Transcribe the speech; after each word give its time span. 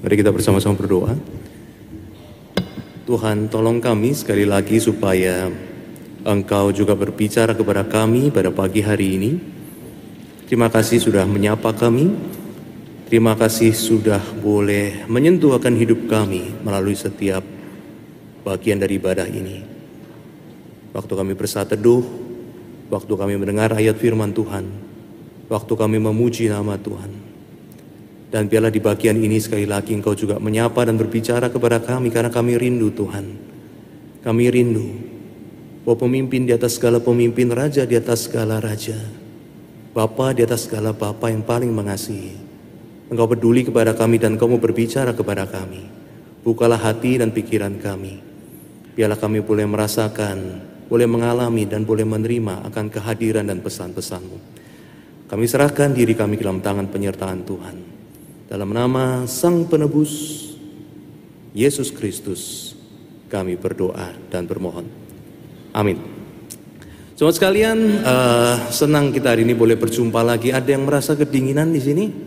Mari 0.00 0.14
kita 0.16 0.32
bersama-sama 0.32 0.80
berdoa. 0.80 1.12
Tuhan 3.04 3.52
tolong 3.52 3.84
kami 3.84 4.16
sekali 4.16 4.48
lagi 4.48 4.80
supaya 4.80 5.52
Engkau 6.24 6.72
juga 6.72 6.96
berbicara 6.96 7.52
kepada 7.52 7.84
kami 7.84 8.32
pada 8.32 8.48
pagi 8.48 8.80
hari 8.80 9.20
ini. 9.20 9.32
Terima 10.48 10.72
kasih 10.72 11.04
sudah 11.04 11.28
menyapa 11.28 11.76
kami. 11.76 12.12
Terima 13.12 13.36
kasih 13.36 13.76
sudah 13.76 14.22
boleh 14.40 15.04
menyentuh 15.04 15.58
akan 15.58 15.74
hidup 15.76 16.08
kami 16.08 16.48
melalui 16.64 16.96
setiap 16.96 17.44
bagian 18.40 18.80
dari 18.80 18.96
ibadah 18.96 19.28
ini. 19.28 19.60
Waktu 20.96 21.12
kami 21.12 21.36
bersatu 21.36 21.76
teduh, 21.76 22.04
waktu 22.88 23.12
kami 23.14 23.36
mendengar 23.36 23.76
ayat 23.76 24.00
firman 24.00 24.32
Tuhan, 24.32 24.64
waktu 25.52 25.72
kami 25.76 26.00
memuji 26.00 26.48
nama 26.48 26.80
Tuhan. 26.80 27.29
Dan 28.30 28.46
biarlah 28.46 28.70
di 28.70 28.78
bagian 28.78 29.18
ini 29.18 29.42
sekali 29.42 29.66
lagi 29.66 29.90
Engkau 29.90 30.14
juga 30.14 30.38
menyapa 30.38 30.86
dan 30.86 30.94
berbicara 30.94 31.50
kepada 31.50 31.82
kami 31.82 32.14
karena 32.14 32.30
kami 32.30 32.54
rindu 32.54 32.94
Tuhan. 32.94 33.26
Kami 34.22 34.44
rindu 34.54 34.86
bahwa 35.82 36.06
pemimpin 36.06 36.46
di 36.46 36.54
atas 36.54 36.78
segala 36.78 37.02
pemimpin, 37.02 37.50
raja 37.50 37.82
di 37.82 37.98
atas 37.98 38.30
segala 38.30 38.62
raja, 38.62 38.94
Bapa 39.90 40.30
di 40.30 40.46
atas 40.46 40.70
segala 40.70 40.94
Bapa 40.94 41.26
yang 41.26 41.42
paling 41.42 41.74
mengasihi. 41.74 42.38
Engkau 43.10 43.26
peduli 43.26 43.66
kepada 43.66 43.98
kami 43.98 44.22
dan 44.22 44.38
Engkau 44.38 44.46
mau 44.46 44.62
berbicara 44.62 45.10
kepada 45.10 45.50
kami. 45.50 45.82
Bukalah 46.46 46.78
hati 46.78 47.18
dan 47.18 47.34
pikiran 47.34 47.82
kami. 47.82 48.22
Biarlah 48.94 49.18
kami 49.18 49.42
boleh 49.42 49.66
merasakan, 49.66 50.62
boleh 50.86 51.10
mengalami 51.10 51.66
dan 51.66 51.82
boleh 51.82 52.06
menerima 52.06 52.70
akan 52.70 52.86
kehadiran 52.86 53.50
dan 53.50 53.58
pesan-pesanmu. 53.58 54.38
Kami 55.26 55.44
serahkan 55.50 55.90
diri 55.90 56.14
kami 56.14 56.38
dalam 56.38 56.62
tangan 56.62 56.86
penyertaan 56.86 57.42
Tuhan. 57.42 57.89
Dalam 58.50 58.74
nama 58.74 59.30
Sang 59.30 59.62
Penebus, 59.70 60.10
Yesus 61.54 61.94
Kristus, 61.94 62.74
kami 63.30 63.54
berdoa 63.54 64.10
dan 64.26 64.42
bermohon. 64.50 64.90
Amin. 65.70 66.02
Sobat 67.14 67.38
sekalian, 67.38 68.02
uh, 68.02 68.58
senang 68.74 69.14
kita 69.14 69.38
hari 69.38 69.46
ini 69.46 69.54
boleh 69.54 69.78
berjumpa 69.78 70.26
lagi. 70.26 70.50
Ada 70.50 70.74
yang 70.74 70.82
merasa 70.82 71.14
kedinginan 71.14 71.70
di 71.70 71.78
sini? 71.78 72.04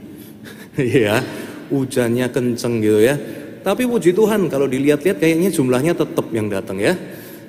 Iya, 0.80 1.20
hujannya 1.70 2.32
kenceng 2.32 2.80
gitu 2.80 3.04
ya. 3.04 3.20
Tapi 3.60 3.84
puji 3.84 4.16
Tuhan 4.16 4.48
kalau 4.48 4.66
dilihat-lihat 4.66 5.20
kayaknya 5.20 5.52
jumlahnya 5.52 5.92
tetap 5.92 6.32
yang 6.32 6.48
datang 6.48 6.80
ya. 6.80 6.96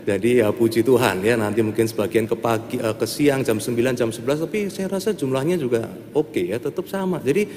Jadi 0.04 0.44
ya 0.44 0.52
puji 0.52 0.84
Tuhan 0.84 1.24
ya 1.24 1.32
nanti 1.40 1.64
mungkin 1.64 1.88
sebagian 1.88 2.28
ke 2.28 2.36
pagi 2.36 2.76
uh, 2.76 2.92
ke 2.92 3.08
siang 3.08 3.40
jam 3.40 3.56
9 3.56 3.72
jam 3.96 4.12
11 4.12 4.44
tapi 4.44 4.68
saya 4.68 4.92
rasa 4.92 5.16
jumlahnya 5.16 5.56
juga 5.56 5.88
oke 6.12 6.36
okay, 6.36 6.52
ya 6.52 6.60
tetap 6.60 6.84
sama. 6.92 7.24
Jadi 7.24 7.48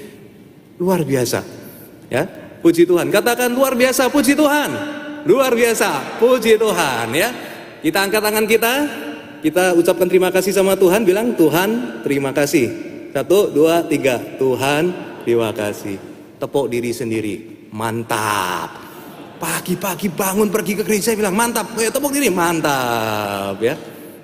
luar 0.78 1.04
biasa. 1.04 1.44
Ya, 2.08 2.24
puji 2.64 2.88
Tuhan. 2.88 3.12
Katakan 3.12 3.52
luar 3.52 3.76
biasa 3.76 4.08
puji 4.08 4.32
Tuhan. 4.32 4.70
Luar 5.28 5.52
biasa 5.52 6.18
puji 6.22 6.56
Tuhan 6.56 7.12
ya. 7.12 7.28
Kita 7.84 8.06
angkat 8.06 8.22
tangan 8.24 8.46
kita, 8.48 8.72
kita 9.44 9.64
ucapkan 9.76 10.08
terima 10.08 10.32
kasih 10.32 10.50
sama 10.50 10.74
Tuhan, 10.74 11.04
bilang 11.04 11.36
Tuhan 11.36 12.00
terima 12.02 12.32
kasih. 12.32 12.88
Satu, 13.12 13.50
dua, 13.50 13.82
tiga. 13.86 14.20
Tuhan 14.38 15.08
Terima 15.28 15.52
kasih. 15.52 16.00
Tepuk 16.40 16.72
diri 16.72 16.88
sendiri. 16.88 17.68
Mantap. 17.76 18.80
Pagi-pagi 19.36 20.08
bangun 20.08 20.48
pergi 20.48 20.72
ke 20.72 20.82
gereja 20.88 21.12
bilang 21.12 21.36
mantap. 21.36 21.68
Ya, 21.76 21.92
tepuk 21.92 22.16
diri 22.16 22.32
mantap 22.32 23.60
ya. 23.60 23.76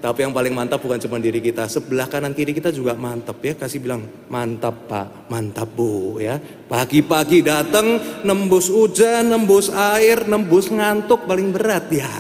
Tapi 0.04 0.20
yang 0.20 0.36
paling 0.36 0.52
mantap 0.52 0.84
bukan 0.84 1.00
cuma 1.00 1.16
diri 1.16 1.40
kita, 1.40 1.64
sebelah 1.64 2.04
kanan 2.04 2.36
kiri 2.36 2.52
kita 2.52 2.68
juga 2.68 2.92
mantap 2.92 3.40
ya. 3.40 3.56
Kasih 3.56 3.80
bilang 3.80 4.04
mantap 4.28 4.84
pak, 4.84 5.32
mantap 5.32 5.72
bu 5.72 6.20
ya. 6.20 6.36
Pagi-pagi 6.68 7.40
datang 7.40 8.20
nembus 8.20 8.68
hujan, 8.68 9.32
nembus 9.32 9.72
air, 9.72 10.28
nembus 10.28 10.68
ngantuk 10.68 11.24
paling 11.24 11.56
berat 11.56 11.88
ya. 11.88 12.12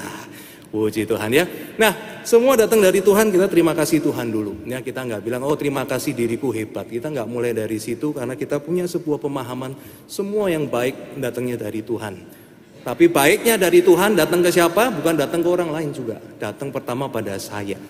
Puji 0.72 1.04
Tuhan 1.04 1.28
ya. 1.28 1.44
Nah, 1.76 2.24
semua 2.24 2.56
datang 2.56 2.80
dari 2.80 3.04
Tuhan, 3.04 3.28
kita 3.28 3.52
terima 3.52 3.76
kasih 3.76 4.00
Tuhan 4.00 4.32
dulu. 4.32 4.64
Ya, 4.64 4.80
kita 4.80 5.04
nggak 5.04 5.20
bilang, 5.20 5.44
oh 5.44 5.52
terima 5.52 5.84
kasih 5.84 6.16
diriku 6.16 6.56
hebat. 6.56 6.88
Kita 6.88 7.12
nggak 7.12 7.28
mulai 7.28 7.52
dari 7.52 7.76
situ 7.76 8.16
karena 8.16 8.32
kita 8.32 8.64
punya 8.64 8.88
sebuah 8.88 9.20
pemahaman 9.20 9.76
semua 10.08 10.48
yang 10.48 10.72
baik 10.72 11.20
datangnya 11.20 11.60
dari 11.60 11.84
Tuhan. 11.84 12.43
Tapi 12.84 13.08
baiknya 13.08 13.56
dari 13.56 13.80
Tuhan 13.80 14.12
datang 14.12 14.44
ke 14.44 14.52
siapa? 14.52 14.92
Bukan 14.92 15.16
datang 15.16 15.40
ke 15.40 15.48
orang 15.48 15.72
lain 15.72 15.90
juga. 15.96 16.20
Datang 16.36 16.68
pertama 16.68 17.08
pada 17.08 17.32
saya. 17.40 17.80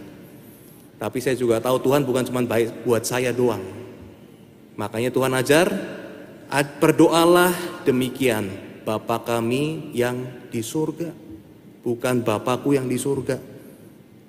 Tapi 0.96 1.18
saya 1.18 1.34
juga 1.34 1.58
tahu 1.58 1.82
Tuhan 1.82 2.06
bukan 2.06 2.22
cuma 2.30 2.40
baik 2.46 2.86
buat 2.86 3.02
saya 3.02 3.34
doang. 3.34 3.60
Makanya 4.78 5.10
Tuhan 5.10 5.34
ajar, 5.34 5.66
berdoalah 6.78 7.82
demikian. 7.82 8.46
Bapa 8.84 9.16
kami 9.16 9.90
yang 9.96 10.28
di 10.52 10.60
surga 10.60 11.24
bukan 11.84 12.24
Bapakku 12.24 12.72
yang 12.72 12.88
di 12.88 12.96
surga. 12.96 13.36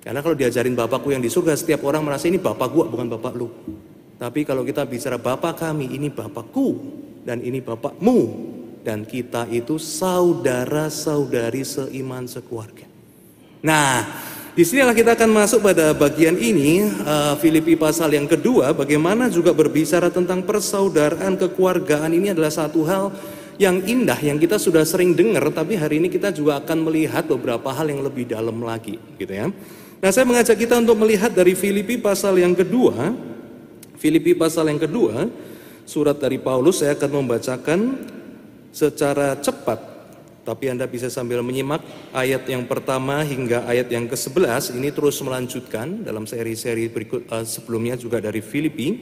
Karena 0.04 0.20
kalau 0.22 0.36
diajarin 0.38 0.76
Bapakku 0.76 1.10
yang 1.10 1.24
di 1.24 1.32
surga, 1.32 1.56
setiap 1.56 1.82
orang 1.88 2.04
merasa 2.04 2.28
ini 2.28 2.38
Bapak 2.38 2.68
gua 2.70 2.84
bukan 2.86 3.10
Bapak 3.10 3.32
lu. 3.34 3.48
Tapi 4.16 4.46
kalau 4.46 4.62
kita 4.62 4.86
bicara 4.86 5.18
Bapak 5.18 5.60
kami, 5.60 5.92
ini 5.92 6.12
Bapakku 6.12 6.78
dan 7.26 7.42
ini 7.42 7.58
Bapakmu. 7.64 8.18
Dan 8.86 9.02
kita 9.02 9.50
itu 9.50 9.82
saudara-saudari 9.82 11.66
seiman 11.66 12.30
sekeluarga. 12.30 12.86
Nah, 13.66 14.06
di 14.54 14.62
sinilah 14.62 14.94
kita 14.94 15.18
akan 15.18 15.34
masuk 15.34 15.66
pada 15.66 15.90
bagian 15.90 16.38
ini, 16.38 16.86
uh, 17.02 17.34
Filipi 17.42 17.74
pasal 17.74 18.14
yang 18.14 18.30
kedua, 18.30 18.70
bagaimana 18.70 19.26
juga 19.26 19.50
berbicara 19.50 20.06
tentang 20.06 20.46
persaudaraan 20.46 21.34
kekeluargaan 21.34 22.14
ini 22.14 22.30
adalah 22.30 22.54
satu 22.54 22.86
hal 22.86 23.10
yang 23.58 23.82
indah 23.82 24.22
yang 24.22 24.38
kita 24.38 24.54
sudah 24.60 24.84
sering 24.84 25.16
dengar 25.16 25.48
tapi 25.48 25.80
hari 25.80 25.96
ini 25.96 26.12
kita 26.12 26.28
juga 26.28 26.60
akan 26.60 26.86
melihat 26.86 27.24
beberapa 27.24 27.72
hal 27.72 27.88
yang 27.88 28.04
lebih 28.06 28.30
dalam 28.30 28.62
lagi 28.62 29.02
gitu 29.18 29.32
ya. 29.34 29.50
Nah, 29.98 30.10
saya 30.14 30.22
mengajak 30.22 30.62
kita 30.62 30.78
untuk 30.78 30.94
melihat 31.02 31.34
dari 31.34 31.58
Filipi 31.58 31.98
pasal 31.98 32.38
yang 32.38 32.54
kedua. 32.54 33.18
Filipi 33.98 34.38
pasal 34.38 34.70
yang 34.70 34.78
kedua, 34.78 35.26
surat 35.88 36.20
dari 36.22 36.38
Paulus 36.38 36.86
saya 36.86 36.94
akan 36.94 37.10
membacakan 37.24 37.80
secara 38.76 39.40
cepat 39.40 39.96
tapi 40.44 40.70
Anda 40.70 40.84
bisa 40.86 41.08
sambil 41.08 41.40
menyimak 41.40 41.80
ayat 42.14 42.46
yang 42.46 42.68
pertama 42.68 43.24
hingga 43.24 43.66
ayat 43.66 43.90
yang 43.90 44.06
ke-11 44.06 44.76
ini 44.76 44.94
terus 44.94 45.18
melanjutkan 45.24 46.06
dalam 46.06 46.22
seri-seri 46.28 46.86
berikut 46.86 47.26
uh, 47.32 47.42
sebelumnya 47.42 47.98
juga 47.98 48.22
dari 48.22 48.38
Filipi. 48.38 48.94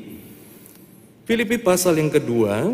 Filipi 1.28 1.60
pasal 1.60 2.00
yang 2.00 2.08
kedua 2.08 2.72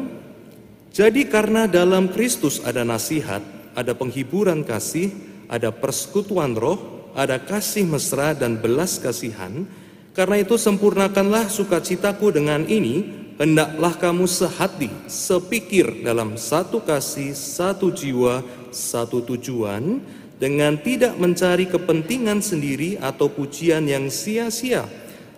jadi 0.90 1.26
karena 1.26 1.70
dalam 1.70 2.10
Kristus 2.10 2.58
ada 2.66 2.82
nasihat, 2.82 3.42
ada 3.78 3.94
penghiburan 3.94 4.66
kasih, 4.66 5.10
ada 5.46 5.70
persekutuan 5.70 6.58
roh, 6.58 7.10
ada 7.14 7.38
kasih 7.38 7.86
mesra 7.86 8.34
dan 8.34 8.58
belas 8.58 8.98
kasihan, 8.98 9.66
karena 10.14 10.42
itu 10.42 10.58
sempurnakanlah 10.58 11.46
sukacitaku 11.46 12.34
dengan 12.34 12.66
ini, 12.66 13.19
hendaklah 13.40 13.96
kamu 13.96 14.28
sehati, 14.28 14.92
sepikir 15.08 16.04
dalam 16.04 16.36
satu 16.36 16.84
kasih, 16.84 17.32
satu 17.32 17.88
jiwa, 17.88 18.44
satu 18.68 19.24
tujuan, 19.24 20.04
dengan 20.36 20.76
tidak 20.76 21.16
mencari 21.16 21.64
kepentingan 21.64 22.44
sendiri 22.44 23.00
atau 23.00 23.32
pujian 23.32 23.88
yang 23.88 24.12
sia-sia. 24.12 24.84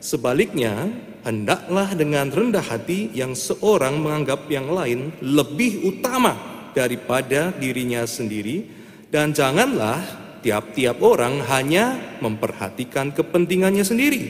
Sebaliknya, 0.02 0.90
hendaklah 1.22 1.94
dengan 1.94 2.26
rendah 2.26 2.66
hati 2.66 3.14
yang 3.14 3.38
seorang 3.38 4.02
menganggap 4.02 4.50
yang 4.50 4.66
lain 4.66 5.14
lebih 5.22 5.86
utama 5.86 6.34
daripada 6.74 7.54
dirinya 7.54 8.02
sendiri 8.02 8.66
dan 9.14 9.30
janganlah 9.30 10.02
tiap-tiap 10.42 10.98
orang 10.98 11.38
hanya 11.46 11.94
memperhatikan 12.18 13.14
kepentingannya 13.14 13.86
sendiri 13.86 14.22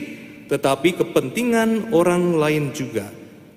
tetapi 0.45 0.93
kepentingan 0.93 1.89
orang 1.95 2.37
lain 2.37 2.69
juga 2.75 3.22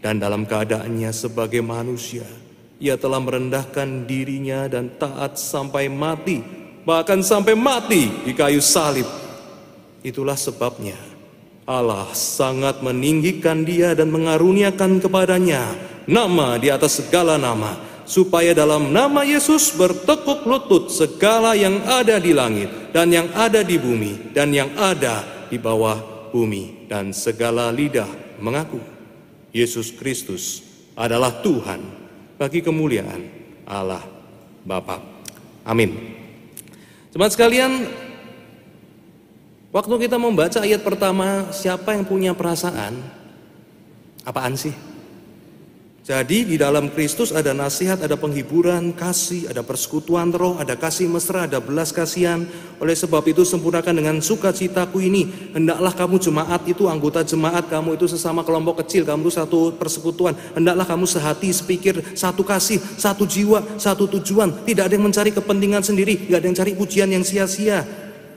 Dan 0.00 0.16
dalam 0.16 0.48
keadaannya 0.48 1.12
sebagai 1.12 1.60
manusia, 1.60 2.24
ia 2.80 2.96
telah 2.96 3.20
merendahkan 3.20 4.08
dirinya 4.08 4.64
dan 4.64 4.96
taat 4.96 5.36
sampai 5.36 5.92
mati, 5.92 6.40
bahkan 6.88 7.20
sampai 7.20 7.52
mati 7.52 8.08
di 8.24 8.32
kayu 8.32 8.64
salib. 8.64 9.04
Itulah 10.00 10.40
sebabnya 10.40 10.96
Allah 11.68 12.08
sangat 12.16 12.80
meninggikan 12.80 13.62
dia 13.62 13.92
dan 13.92 14.08
mengaruniakan 14.08 14.98
kepadanya 15.04 15.76
nama 16.08 16.56
di 16.56 16.72
atas 16.72 17.04
segala 17.04 17.36
nama 17.36 17.76
supaya 18.08 18.50
dalam 18.50 18.90
nama 18.90 19.22
Yesus 19.22 19.76
bertekuk 19.78 20.42
lutut 20.48 20.90
segala 20.90 21.54
yang 21.54 21.78
ada 21.86 22.18
di 22.18 22.34
langit 22.34 22.90
dan 22.90 23.12
yang 23.14 23.30
ada 23.38 23.62
di 23.62 23.78
bumi 23.78 24.34
dan 24.34 24.50
yang 24.50 24.72
ada 24.74 25.46
di 25.46 25.62
bawah 25.62 26.26
bumi 26.34 26.90
dan 26.90 27.14
segala 27.14 27.70
lidah 27.70 28.08
mengaku 28.42 28.99
Yesus 29.50 29.90
Kristus 29.94 30.62
adalah 30.94 31.42
Tuhan 31.42 31.82
bagi 32.38 32.62
kemuliaan 32.62 33.22
Allah 33.66 34.02
Bapa. 34.62 35.02
Amin. 35.66 36.18
Teman 37.10 37.30
sekalian, 37.30 37.90
waktu 39.74 39.94
kita 40.06 40.16
membaca 40.16 40.62
ayat 40.62 40.82
pertama, 40.86 41.50
siapa 41.50 41.94
yang 41.94 42.06
punya 42.06 42.32
perasaan? 42.34 42.96
Apaan 44.22 44.54
sih? 44.54 44.89
Jadi 46.00 46.48
di 46.48 46.56
dalam 46.56 46.88
Kristus 46.88 47.28
ada 47.28 47.52
nasihat, 47.52 48.00
ada 48.00 48.16
penghiburan, 48.16 48.96
kasih, 48.96 49.52
ada 49.52 49.60
persekutuan 49.60 50.32
roh, 50.32 50.56
ada 50.56 50.72
kasih 50.72 51.04
mesra, 51.12 51.44
ada 51.44 51.60
belas 51.60 51.92
kasihan. 51.92 52.48
Oleh 52.80 52.96
sebab 52.96 53.20
itu 53.28 53.44
sempurnakan 53.44 53.92
dengan 53.92 54.16
sukacitaku 54.24 54.96
ini. 55.04 55.28
Hendaklah 55.52 55.92
kamu 55.92 56.16
jemaat 56.16 56.64
itu 56.64 56.88
anggota 56.88 57.20
jemaat, 57.20 57.68
kamu 57.68 58.00
itu 58.00 58.08
sesama 58.08 58.40
kelompok 58.40 58.80
kecil, 58.80 59.04
kamu 59.04 59.28
itu 59.28 59.32
satu 59.36 59.76
persekutuan. 59.76 60.32
Hendaklah 60.56 60.88
kamu 60.88 61.04
sehati, 61.04 61.52
sepikir, 61.52 62.00
satu 62.16 62.48
kasih, 62.48 62.80
satu 62.96 63.28
jiwa, 63.28 63.60
satu 63.76 64.08
tujuan. 64.08 64.64
Tidak 64.64 64.80
ada 64.80 64.96
yang 64.96 65.04
mencari 65.04 65.36
kepentingan 65.36 65.84
sendiri, 65.84 66.16
tidak 66.16 66.40
ada 66.40 66.46
yang 66.48 66.56
cari 66.56 66.72
pujian 66.80 67.08
yang 67.12 67.20
sia-sia. 67.20 67.84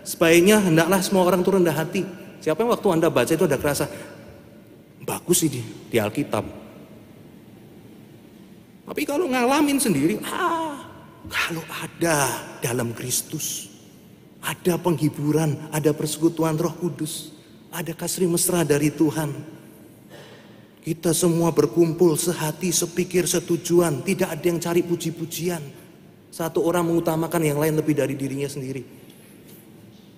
Sebaiknya 0.03 0.59
hendaklah 0.59 0.99
semua 0.99 1.23
orang 1.23 1.39
itu 1.39 1.51
rendah 1.55 1.79
hati. 1.79 2.03
Siapa 2.43 2.59
yang 2.59 2.75
waktu 2.75 2.87
Anda 2.91 3.07
baca 3.07 3.31
itu 3.31 3.47
ada 3.47 3.55
kerasa, 3.55 3.87
bagus 5.07 5.47
ini 5.47 5.63
di 5.87 5.95
Alkitab 5.95 6.62
tapi 8.83 9.07
kalau 9.07 9.31
ngalamin 9.31 9.79
sendiri, 9.79 10.19
ah, 10.27 10.83
kalau 11.31 11.63
ada 11.71 12.43
dalam 12.59 12.91
Kristus, 12.91 13.71
ada 14.43 14.75
penghiburan, 14.75 15.55
ada 15.71 15.95
persekutuan 15.95 16.59
Roh 16.59 16.75
Kudus, 16.75 17.31
ada 17.71 17.95
kasih 17.95 18.27
mesra 18.27 18.67
dari 18.67 18.91
Tuhan. 18.91 19.31
Kita 20.83 21.15
semua 21.15 21.55
berkumpul 21.55 22.19
sehati, 22.19 22.75
sepikir, 22.75 23.23
setujuan, 23.23 24.03
tidak 24.03 24.35
ada 24.35 24.45
yang 24.51 24.59
cari 24.59 24.83
puji-pujian. 24.83 25.63
Satu 26.27 26.59
orang 26.67 26.83
mengutamakan 26.83 27.39
yang 27.39 27.55
lain 27.63 27.79
lebih 27.79 27.95
dari 27.95 28.19
dirinya 28.19 28.51
sendiri. 28.51 28.83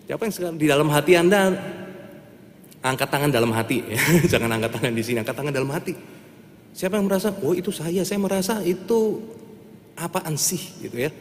Siapa 0.10 0.26
yang 0.26 0.58
di 0.58 0.66
dalam 0.66 0.90
hati 0.90 1.14
Anda 1.14 1.54
angkat 2.82 3.10
tangan 3.14 3.30
dalam 3.30 3.54
hati, 3.54 3.86
jangan 4.34 4.58
angkat 4.58 4.74
tangan 4.74 4.94
di 4.98 5.04
sini, 5.06 5.22
angkat 5.22 5.38
tangan 5.38 5.54
dalam 5.54 5.70
hati. 5.70 6.15
Siapa 6.76 7.00
yang 7.00 7.08
merasa, 7.08 7.32
oh 7.40 7.56
itu 7.56 7.72
saya, 7.72 8.04
saya 8.04 8.20
merasa 8.20 8.60
itu 8.60 9.24
apaan 9.96 10.36
sih 10.36 10.60
gitu 10.84 11.08
ya. 11.08 11.12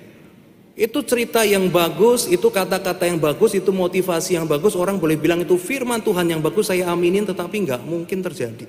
Itu 0.74 1.06
cerita 1.06 1.46
yang 1.46 1.70
bagus, 1.70 2.26
itu 2.26 2.50
kata-kata 2.50 3.06
yang 3.06 3.22
bagus, 3.22 3.54
itu 3.54 3.70
motivasi 3.70 4.34
yang 4.34 4.50
bagus. 4.50 4.74
Orang 4.74 4.98
boleh 4.98 5.14
bilang 5.14 5.38
itu 5.46 5.54
firman 5.54 6.02
Tuhan 6.02 6.26
yang 6.26 6.42
bagus, 6.42 6.74
saya 6.74 6.90
aminin 6.90 7.22
tetapi 7.22 7.70
nggak 7.70 7.86
mungkin 7.86 8.18
terjadi. 8.18 8.66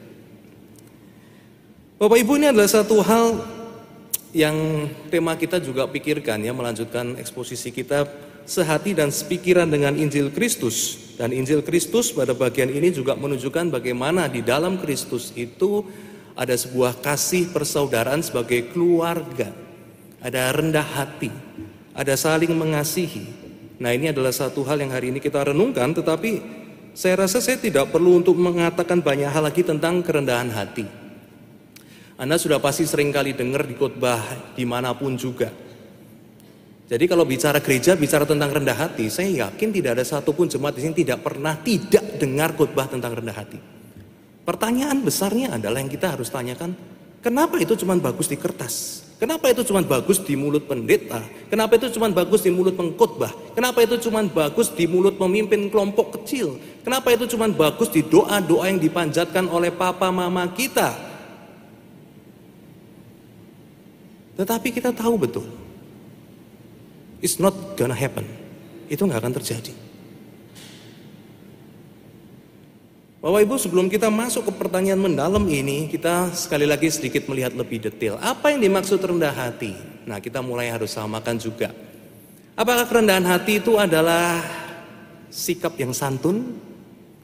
Bapak 1.98 2.22
Ibu 2.22 2.38
ini 2.38 2.54
adalah 2.54 2.70
satu 2.70 3.02
hal 3.02 3.42
yang 4.30 4.86
tema 5.10 5.34
kita 5.34 5.58
juga 5.58 5.90
pikirkan 5.90 6.38
ya, 6.46 6.54
melanjutkan 6.54 7.18
eksposisi 7.18 7.74
kita 7.74 8.06
sehati 8.46 8.94
dan 8.94 9.10
sepikiran 9.10 9.66
dengan 9.66 9.98
Injil 9.98 10.30
Kristus. 10.30 11.02
Dan 11.18 11.34
Injil 11.34 11.66
Kristus 11.66 12.14
pada 12.14 12.38
bagian 12.38 12.70
ini 12.70 12.94
juga 12.94 13.18
menunjukkan 13.18 13.74
bagaimana 13.74 14.30
di 14.30 14.46
dalam 14.46 14.78
Kristus 14.78 15.34
itu 15.34 15.82
ada 16.36 16.52
sebuah 16.52 17.00
kasih 17.00 17.50
persaudaraan 17.56 18.20
sebagai 18.20 18.70
keluarga, 18.76 19.56
ada 20.20 20.52
rendah 20.52 20.84
hati, 20.84 21.32
ada 21.96 22.14
saling 22.20 22.52
mengasihi. 22.52 23.48
Nah, 23.80 23.96
ini 23.96 24.12
adalah 24.12 24.36
satu 24.36 24.64
hal 24.68 24.84
yang 24.84 24.92
hari 24.92 25.16
ini 25.16 25.24
kita 25.24 25.48
renungkan, 25.48 25.96
tetapi 25.96 26.44
saya 26.96 27.24
rasa 27.28 27.40
saya 27.40 27.60
tidak 27.60 27.92
perlu 27.92 28.20
untuk 28.20 28.36
mengatakan 28.36 29.00
banyak 29.00 29.32
hal 29.32 29.44
lagi 29.48 29.64
tentang 29.64 30.04
kerendahan 30.04 30.52
hati. 30.52 30.88
Anda 32.16 32.40
sudah 32.40 32.64
pasti 32.64 32.88
sering 32.88 33.12
kali 33.12 33.36
dengar 33.36 33.68
di 33.68 33.76
khotbah 33.76 34.56
di 34.56 34.64
mana 34.64 34.96
pun 34.96 35.20
juga. 35.20 35.52
Jadi 36.86 37.04
kalau 37.10 37.28
bicara 37.28 37.60
gereja, 37.60 37.98
bicara 37.98 38.24
tentang 38.24 38.56
rendah 38.56 38.78
hati, 38.78 39.12
saya 39.12 39.50
yakin 39.50 39.74
tidak 39.76 40.00
ada 40.00 40.06
satupun 40.08 40.48
jemaat 40.48 40.80
di 40.80 40.88
sini 40.88 40.96
tidak 40.96 41.26
pernah 41.26 41.58
tidak 41.60 42.16
dengar 42.16 42.56
khotbah 42.56 42.88
tentang 42.88 43.20
rendah 43.20 43.36
hati. 43.36 43.75
Pertanyaan 44.46 45.02
besarnya 45.02 45.58
adalah 45.58 45.82
yang 45.82 45.90
kita 45.90 46.14
harus 46.14 46.30
tanyakan, 46.30 46.78
kenapa 47.26 47.58
itu 47.58 47.74
cuma 47.74 47.98
bagus 47.98 48.30
di 48.30 48.38
kertas? 48.38 49.02
Kenapa 49.16 49.50
itu 49.50 49.66
cuma 49.66 49.82
bagus 49.82 50.22
di 50.22 50.38
mulut 50.38 50.70
pendeta? 50.70 51.24
Kenapa 51.50 51.80
itu 51.80 51.90
cuma 51.98 52.12
bagus 52.14 52.46
di 52.46 52.52
mulut 52.54 52.78
pengkhotbah? 52.78 53.34
Kenapa 53.58 53.82
itu 53.82 53.96
cuma 54.06 54.22
bagus 54.22 54.70
di 54.70 54.86
mulut 54.86 55.18
pemimpin 55.18 55.72
kelompok 55.72 56.20
kecil? 56.20 56.62
Kenapa 56.86 57.16
itu 57.16 57.26
cuma 57.34 57.50
bagus 57.50 57.90
di 57.90 58.06
doa-doa 58.06 58.70
yang 58.70 58.78
dipanjatkan 58.78 59.50
oleh 59.50 59.74
papa 59.74 60.14
mama 60.14 60.46
kita? 60.54 60.94
Tetapi 64.36 64.68
kita 64.76 64.92
tahu 64.92 65.16
betul, 65.16 65.48
it's 67.24 67.40
not 67.40 67.56
gonna 67.80 67.96
happen. 67.96 68.28
Itu 68.92 69.08
nggak 69.08 69.24
akan 69.24 69.34
terjadi. 69.40 69.85
Bapak 73.25 73.42
Ibu 73.42 73.57
sebelum 73.57 73.89
kita 73.89 74.13
masuk 74.13 74.45
ke 74.45 74.54
pertanyaan 74.54 75.01
mendalam 75.01 75.42
ini 75.50 75.89
Kita 75.89 76.30
sekali 76.30 76.69
lagi 76.69 76.94
sedikit 76.94 77.25
melihat 77.25 77.57
lebih 77.57 77.81
detail 77.81 78.22
Apa 78.22 78.54
yang 78.54 78.62
dimaksud 78.62 79.01
rendah 79.01 79.33
hati? 79.33 79.74
Nah 80.06 80.22
kita 80.22 80.45
mulai 80.45 80.69
harus 80.69 80.94
samakan 80.94 81.33
juga 81.42 81.74
Apakah 82.54 82.86
kerendahan 82.86 83.25
hati 83.25 83.57
itu 83.57 83.81
adalah 83.81 84.45
sikap 85.33 85.74
yang 85.81 85.89
santun? 85.89 86.54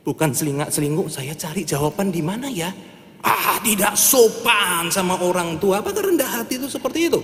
Bukan 0.02 0.34
selingak 0.34 0.74
selingkuh 0.74 1.06
Saya 1.06 1.38
cari 1.38 1.62
jawaban 1.70 2.10
di 2.10 2.26
mana 2.26 2.50
ya? 2.50 2.74
Ah 3.22 3.62
tidak 3.62 3.94
sopan 3.94 4.90
sama 4.90 5.22
orang 5.22 5.62
tua 5.62 5.86
Apakah 5.86 6.02
rendah 6.02 6.42
hati 6.42 6.58
itu 6.58 6.66
seperti 6.66 7.14
itu? 7.14 7.22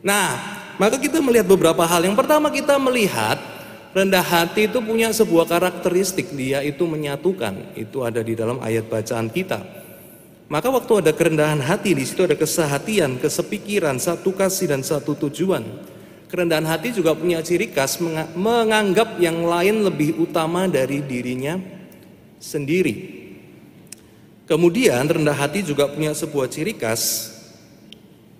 Nah 0.00 0.40
maka 0.80 0.96
kita 0.96 1.20
melihat 1.20 1.44
beberapa 1.44 1.84
hal 1.84 2.00
Yang 2.00 2.16
pertama 2.16 2.48
kita 2.48 2.80
melihat 2.80 3.36
Rendah 3.96 4.20
hati 4.20 4.68
itu 4.68 4.84
punya 4.84 5.08
sebuah 5.08 5.48
karakteristik, 5.48 6.36
dia 6.36 6.60
itu 6.60 6.84
menyatukan. 6.84 7.72
Itu 7.72 8.04
ada 8.04 8.20
di 8.20 8.36
dalam 8.36 8.60
ayat 8.60 8.84
bacaan 8.84 9.32
kita. 9.32 9.64
Maka 10.48 10.68
waktu 10.68 11.04
ada 11.04 11.12
kerendahan 11.12 11.60
hati, 11.60 11.96
di 11.96 12.04
situ 12.04 12.24
ada 12.24 12.36
kesehatian, 12.36 13.20
kesepikiran, 13.20 13.96
satu 13.96 14.32
kasih 14.36 14.72
dan 14.72 14.80
satu 14.84 15.16
tujuan. 15.28 15.64
Kerendahan 16.28 16.68
hati 16.68 16.92
juga 16.92 17.16
punya 17.16 17.40
ciri 17.40 17.72
khas 17.72 17.96
menganggap 18.36 19.16
yang 19.16 19.48
lain 19.48 19.80
lebih 19.80 20.20
utama 20.20 20.68
dari 20.68 21.00
dirinya 21.00 21.56
sendiri. 22.36 23.16
Kemudian 24.44 25.04
rendah 25.04 25.36
hati 25.36 25.64
juga 25.64 25.88
punya 25.88 26.12
sebuah 26.12 26.48
ciri 26.52 26.76
khas 26.76 27.32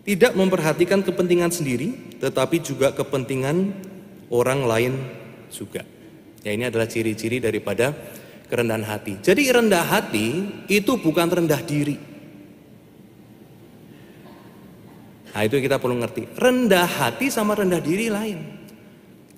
tidak 0.05 0.33
memperhatikan 0.33 1.05
kepentingan 1.05 1.53
sendiri, 1.53 2.17
tetapi 2.17 2.65
juga 2.65 2.93
kepentingan 2.97 3.73
orang 4.33 4.65
lain 4.65 4.93
juga. 5.51 5.83
Ya 6.45 6.55
ini 6.55 6.69
adalah 6.69 6.87
ciri-ciri 6.87 7.43
daripada 7.43 7.93
kerendahan 8.49 8.87
hati. 8.87 9.21
Jadi 9.21 9.43
rendah 9.51 9.85
hati 9.85 10.29
itu 10.71 10.97
bukan 10.97 11.29
rendah 11.29 11.61
diri. 11.63 11.97
Nah 15.29 15.43
itu 15.47 15.57
kita 15.61 15.79
perlu 15.79 16.01
ngerti. 16.03 16.35
Rendah 16.35 16.89
hati 16.89 17.31
sama 17.31 17.55
rendah 17.55 17.79
diri 17.79 18.11
lain. 18.11 18.39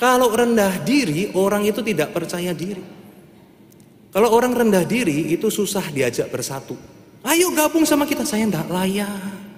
Kalau 0.00 0.32
rendah 0.32 0.80
diri 0.80 1.28
orang 1.36 1.68
itu 1.68 1.84
tidak 1.84 2.16
percaya 2.16 2.56
diri. 2.56 2.80
Kalau 4.10 4.32
orang 4.32 4.56
rendah 4.56 4.88
diri 4.88 5.28
itu 5.28 5.52
susah 5.52 5.92
diajak 5.92 6.32
bersatu. 6.32 6.72
Ayo 7.20 7.52
gabung 7.52 7.84
sama 7.84 8.08
kita, 8.08 8.24
saya 8.24 8.48
tidak 8.48 8.64
layak. 8.72 9.49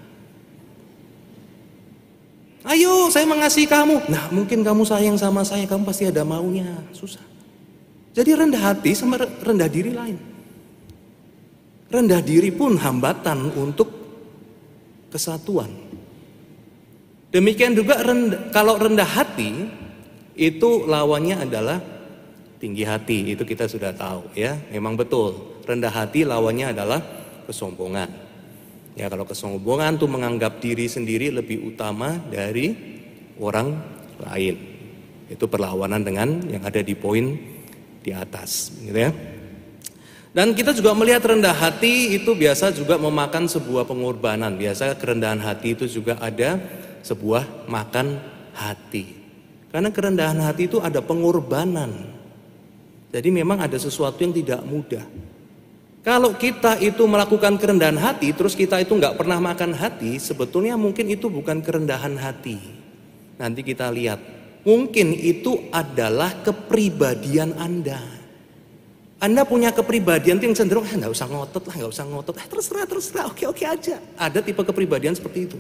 Ayo 2.63 3.11
saya 3.11 3.27
mengasihi 3.27 3.67
kamu. 3.67 4.07
Nah 4.07 4.31
mungkin 4.31 4.63
kamu 4.63 4.87
sayang 4.87 5.19
sama 5.19 5.43
saya, 5.43 5.67
kamu 5.67 5.83
pasti 5.83 6.07
ada 6.07 6.23
maunya. 6.23 6.79
Susah. 6.95 7.23
Jadi 8.15 8.31
rendah 8.39 8.63
hati 8.63 8.95
sama 8.95 9.19
rendah 9.19 9.67
diri 9.67 9.91
lain. 9.91 10.17
Rendah 11.91 12.23
diri 12.23 12.55
pun 12.55 12.79
hambatan 12.79 13.51
untuk 13.59 13.91
kesatuan. 15.11 15.69
Demikian 17.33 17.75
juga 17.75 18.01
rendah, 18.01 18.53
kalau 18.55 18.79
rendah 18.79 19.09
hati 19.09 19.69
itu 20.39 20.87
lawannya 20.87 21.43
adalah 21.43 21.83
tinggi 22.63 22.87
hati. 22.87 23.35
Itu 23.35 23.43
kita 23.43 23.67
sudah 23.67 23.91
tahu 23.91 24.39
ya. 24.39 24.55
Memang 24.71 24.95
betul. 24.95 25.59
Rendah 25.67 25.91
hati 25.91 26.23
lawannya 26.23 26.71
adalah 26.71 27.03
kesombongan. 27.51 28.22
Ya 28.93 29.09
kalau 29.09 29.25
kesombongan 29.25 29.97
tuh 29.97 30.09
menganggap 30.09 30.61
diri 30.61 30.85
sendiri 30.85 31.33
lebih 31.33 31.65
utama 31.65 32.21
dari 32.29 32.77
orang 33.41 33.73
lain. 34.21 34.57
Itu 35.33 35.49
perlawanan 35.49 36.05
dengan 36.05 36.45
yang 36.45 36.61
ada 36.61 36.85
di 36.85 36.93
poin 36.93 37.33
di 38.05 38.11
atas, 38.13 38.75
gitu 38.85 38.99
ya. 38.99 39.11
Dan 40.33 40.57
kita 40.57 40.73
juga 40.73 40.97
melihat 40.97 41.25
rendah 41.29 41.53
hati 41.53 42.17
itu 42.17 42.33
biasa 42.33 42.73
juga 42.73 42.97
memakan 42.97 43.49
sebuah 43.49 43.85
pengorbanan. 43.85 44.57
Biasa 44.57 44.97
kerendahan 44.97 45.41
hati 45.41 45.77
itu 45.77 45.85
juga 45.89 46.17
ada 46.21 46.57
sebuah 47.05 47.69
makan 47.69 48.17
hati. 48.57 49.13
Karena 49.69 49.93
kerendahan 49.93 50.41
hati 50.41 50.69
itu 50.69 50.81
ada 50.81 51.05
pengorbanan. 51.05 51.93
Jadi 53.13 53.29
memang 53.29 53.61
ada 53.61 53.77
sesuatu 53.77 54.25
yang 54.25 54.33
tidak 54.33 54.61
mudah. 54.65 55.05
Kalau 56.03 56.35
kita 56.35 56.83
itu 56.83 57.07
melakukan 57.07 57.55
kerendahan 57.63 57.95
hati, 57.95 58.35
terus 58.35 58.59
kita 58.59 58.83
itu 58.83 58.91
nggak 58.91 59.15
pernah 59.15 59.39
makan 59.39 59.71
hati, 59.71 60.19
sebetulnya 60.19 60.75
mungkin 60.75 61.07
itu 61.07 61.31
bukan 61.31 61.63
kerendahan 61.63 62.19
hati. 62.19 62.59
Nanti 63.39 63.63
kita 63.63 63.87
lihat, 63.87 64.19
mungkin 64.67 65.15
itu 65.15 65.71
adalah 65.71 66.35
kepribadian 66.43 67.55
Anda. 67.55 68.03
Anda 69.23 69.47
punya 69.47 69.71
kepribadian 69.71 70.43
yang 70.43 70.51
cenderung, 70.59 70.83
ah 70.83 70.91
nggak 70.91 71.15
usah 71.15 71.31
ngotot 71.31 71.71
lah, 71.71 71.75
nggak 71.79 71.93
usah 71.95 72.07
ngotot, 72.11 72.35
eh, 72.35 72.47
terserah, 72.51 72.87
terserah, 72.91 73.25
oke 73.31 73.45
oke 73.47 73.63
aja. 73.63 74.03
Ada 74.19 74.43
tipe 74.43 74.59
kepribadian 74.67 75.15
seperti 75.15 75.47
itu. 75.47 75.59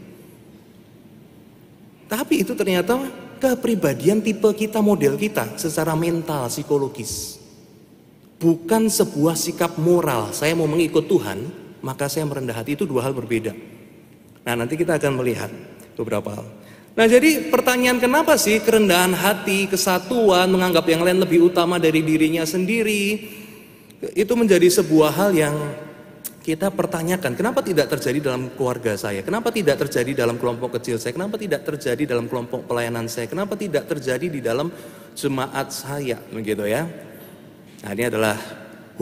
Tapi 2.11 2.43
itu 2.43 2.51
ternyata 2.59 2.99
kepribadian 3.39 4.19
tipe 4.19 4.51
kita, 4.59 4.83
model 4.83 5.15
kita, 5.15 5.55
secara 5.55 5.95
mental, 5.95 6.51
psikologis. 6.51 7.42
Bukan 8.43 8.91
sebuah 8.91 9.39
sikap 9.39 9.79
moral, 9.79 10.35
saya 10.35 10.59
mau 10.59 10.67
mengikut 10.67 11.07
Tuhan, 11.07 11.47
maka 11.79 12.11
saya 12.11 12.27
merendah 12.27 12.59
hati, 12.59 12.75
itu 12.75 12.83
dua 12.83 13.07
hal 13.07 13.15
berbeda. 13.15 13.55
Nah 14.43 14.55
nanti 14.59 14.75
kita 14.75 14.99
akan 14.99 15.23
melihat 15.23 15.47
beberapa 15.95 16.35
hal. 16.35 16.47
Nah 16.99 17.07
jadi 17.07 17.55
pertanyaan 17.55 18.03
kenapa 18.03 18.35
sih 18.35 18.59
kerendahan 18.59 19.15
hati, 19.15 19.71
kesatuan, 19.71 20.51
menganggap 20.51 20.83
yang 20.91 21.07
lain 21.07 21.23
lebih 21.23 21.55
utama 21.55 21.79
dari 21.79 22.03
dirinya 22.03 22.43
sendiri, 22.43 23.31
itu 24.19 24.33
menjadi 24.35 24.67
sebuah 24.83 25.11
hal 25.15 25.31
yang 25.39 25.55
kita 26.43 26.75
pertanyakan, 26.75 27.39
kenapa 27.39 27.63
tidak 27.63 27.87
terjadi 27.95 28.35
dalam 28.35 28.51
keluarga 28.59 28.99
saya? 28.99 29.23
Kenapa 29.23 29.55
tidak 29.55 29.79
terjadi 29.87 30.27
dalam 30.27 30.43
kelompok 30.43 30.83
kecil 30.83 30.99
saya? 30.99 31.15
Kenapa 31.15 31.39
tidak 31.39 31.63
terjadi 31.63 32.03
dalam 32.03 32.27
kelompok 32.27 32.67
pelayanan 32.67 33.07
saya? 33.07 33.31
Kenapa 33.31 33.55
tidak 33.55 33.87
terjadi 33.87 34.27
di 34.27 34.43
dalam 34.43 34.75
jemaat 35.15 35.71
saya? 35.71 36.19
Begitu 36.35 36.67
ya. 36.67 37.12
Nah, 37.83 37.91
ini 37.99 38.05
adalah 38.07 38.39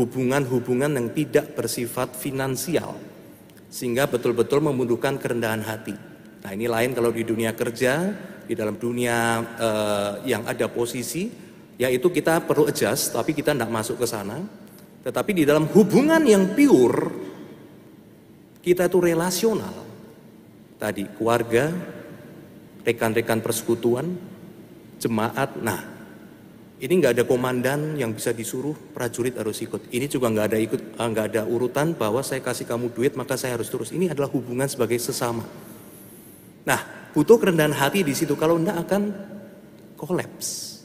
hubungan-hubungan 0.00 0.96
yang 0.96 1.08
tidak 1.12 1.52
bersifat 1.52 2.16
finansial 2.16 2.96
sehingga 3.68 4.08
betul-betul 4.08 4.64
membutuhkan 4.64 5.20
kerendahan 5.20 5.62
hati. 5.62 5.94
Nah, 6.40 6.50
ini 6.56 6.66
lain 6.66 6.96
kalau 6.96 7.12
di 7.12 7.22
dunia 7.22 7.52
kerja, 7.52 8.08
di 8.48 8.56
dalam 8.56 8.80
dunia 8.80 9.44
uh, 9.60 10.12
yang 10.24 10.48
ada 10.48 10.66
posisi, 10.72 11.28
yaitu 11.76 12.08
kita 12.08 12.42
perlu 12.42 12.66
adjust, 12.66 13.12
tapi 13.12 13.36
kita 13.36 13.52
tidak 13.52 13.70
masuk 13.70 14.00
ke 14.00 14.06
sana. 14.08 14.40
Tetapi 15.04 15.30
di 15.32 15.44
dalam 15.44 15.68
hubungan 15.70 16.24
yang 16.24 16.56
pure, 16.56 17.00
kita 18.64 18.88
itu 18.88 18.98
relasional. 19.00 19.76
Tadi 20.80 21.04
keluarga, 21.16 21.68
rekan-rekan 22.84 23.44
persekutuan, 23.44 24.16
jemaat. 24.96 25.60
Nah, 25.60 25.99
ini 26.80 26.92
nggak 26.96 27.12
ada 27.20 27.24
komandan 27.28 28.00
yang 28.00 28.16
bisa 28.16 28.32
disuruh 28.32 28.72
prajurit 28.96 29.36
harus 29.36 29.60
ikut. 29.60 29.92
Ini 29.92 30.08
juga 30.08 30.32
nggak 30.32 30.46
ada 30.48 30.58
ikut, 30.58 30.80
eh, 30.96 31.08
nggak 31.12 31.26
ada 31.36 31.42
urutan 31.44 31.92
bahwa 31.92 32.24
saya 32.24 32.40
kasih 32.40 32.64
kamu 32.64 32.90
duit 32.96 33.12
maka 33.14 33.36
saya 33.36 33.60
harus 33.60 33.68
terus. 33.68 33.92
Ini 33.92 34.16
adalah 34.16 34.32
hubungan 34.32 34.64
sebagai 34.64 34.96
sesama. 34.96 35.44
Nah, 36.64 36.80
butuh 37.12 37.36
kerendahan 37.36 37.76
hati 37.76 38.00
di 38.00 38.16
situ. 38.16 38.32
Kalau 38.34 38.56
enggak 38.56 38.80
akan 38.88 39.02
kolaps. 40.00 40.80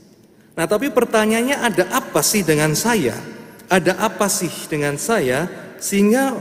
Nah, 0.55 0.67
tapi 0.67 0.91
pertanyaannya 0.91 1.57
ada 1.63 1.83
apa 1.95 2.19
sih 2.19 2.43
dengan 2.43 2.75
saya? 2.75 3.35
ada 3.69 3.97
apa 3.97 4.29
sih 4.29 4.51
dengan 4.69 4.97
saya 4.97 5.49
sehingga 5.81 6.37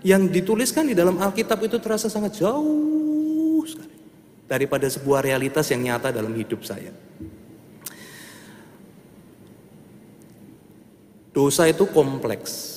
yang 0.00 0.30
dituliskan 0.30 0.88
di 0.88 0.94
dalam 0.96 1.18
Alkitab 1.18 1.58
itu 1.66 1.76
terasa 1.82 2.08
sangat 2.08 2.40
jauh 2.40 3.60
sekali 3.66 3.96
daripada 4.48 4.86
sebuah 4.88 5.26
realitas 5.26 5.68
yang 5.68 5.84
nyata 5.84 6.14
dalam 6.14 6.32
hidup 6.32 6.64
saya. 6.64 6.94
Dosa 11.38 11.70
itu 11.70 11.86
kompleks. 11.86 12.74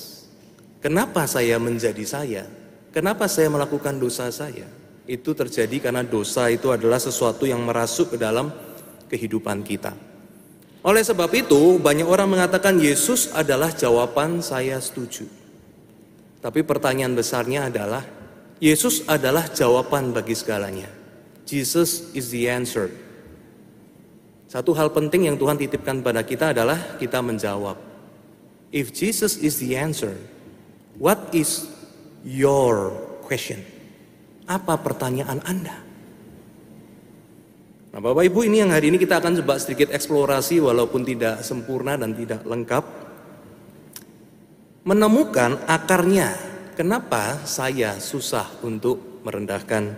Kenapa 0.78 1.26
saya 1.26 1.58
menjadi 1.58 2.06
saya? 2.06 2.46
Kenapa 2.94 3.26
saya 3.26 3.50
melakukan 3.50 3.98
dosa 3.98 4.30
saya? 4.30 4.70
Itu 5.02 5.34
terjadi 5.34 5.90
karena 5.90 6.06
dosa 6.06 6.46
itu 6.46 6.70
adalah 6.70 7.02
sesuatu 7.02 7.42
yang 7.42 7.58
merasuk 7.66 8.14
ke 8.14 8.22
dalam 8.22 8.54
kehidupan 9.10 9.66
kita. 9.66 9.98
Oleh 10.86 11.02
sebab 11.02 11.26
itu, 11.34 11.82
banyak 11.82 12.06
orang 12.06 12.38
mengatakan 12.38 12.78
Yesus 12.78 13.34
adalah 13.34 13.74
jawaban 13.74 14.38
saya 14.38 14.78
setuju. 14.78 15.26
Tapi 16.38 16.62
pertanyaan 16.62 17.18
besarnya 17.18 17.66
adalah, 17.66 18.06
Yesus 18.62 19.02
adalah 19.10 19.50
jawaban 19.50 20.14
bagi 20.14 20.38
segalanya. 20.38 20.86
Jesus 21.50 22.14
is 22.14 22.30
the 22.30 22.46
answer. 22.46 22.94
Satu 24.46 24.70
hal 24.78 24.94
penting 24.94 25.26
yang 25.26 25.34
Tuhan 25.34 25.58
titipkan 25.58 25.98
pada 25.98 26.22
kita 26.22 26.54
adalah 26.54 26.94
kita 27.02 27.18
menjawab. 27.18 27.91
If 28.72 28.96
Jesus 28.96 29.36
is 29.36 29.60
the 29.60 29.76
answer, 29.76 30.16
what 30.96 31.28
is 31.36 31.68
your 32.24 32.96
question? 33.20 33.60
Apa 34.48 34.80
pertanyaan 34.80 35.44
Anda? 35.44 35.76
Nah 37.92 38.00
Bapak 38.00 38.24
Ibu 38.24 38.48
ini 38.48 38.64
yang 38.64 38.72
hari 38.72 38.88
ini 38.88 38.96
kita 38.96 39.20
akan 39.20 39.44
coba 39.44 39.60
sedikit 39.60 39.92
eksplorasi 39.92 40.64
walaupun 40.64 41.04
tidak 41.04 41.44
sempurna 41.44 42.00
dan 42.00 42.16
tidak 42.16 42.40
lengkap. 42.48 42.84
Menemukan 44.88 45.60
akarnya, 45.68 46.32
kenapa 46.72 47.44
saya 47.44 48.00
susah 48.00 48.48
untuk 48.64 49.20
merendahkan 49.20 49.92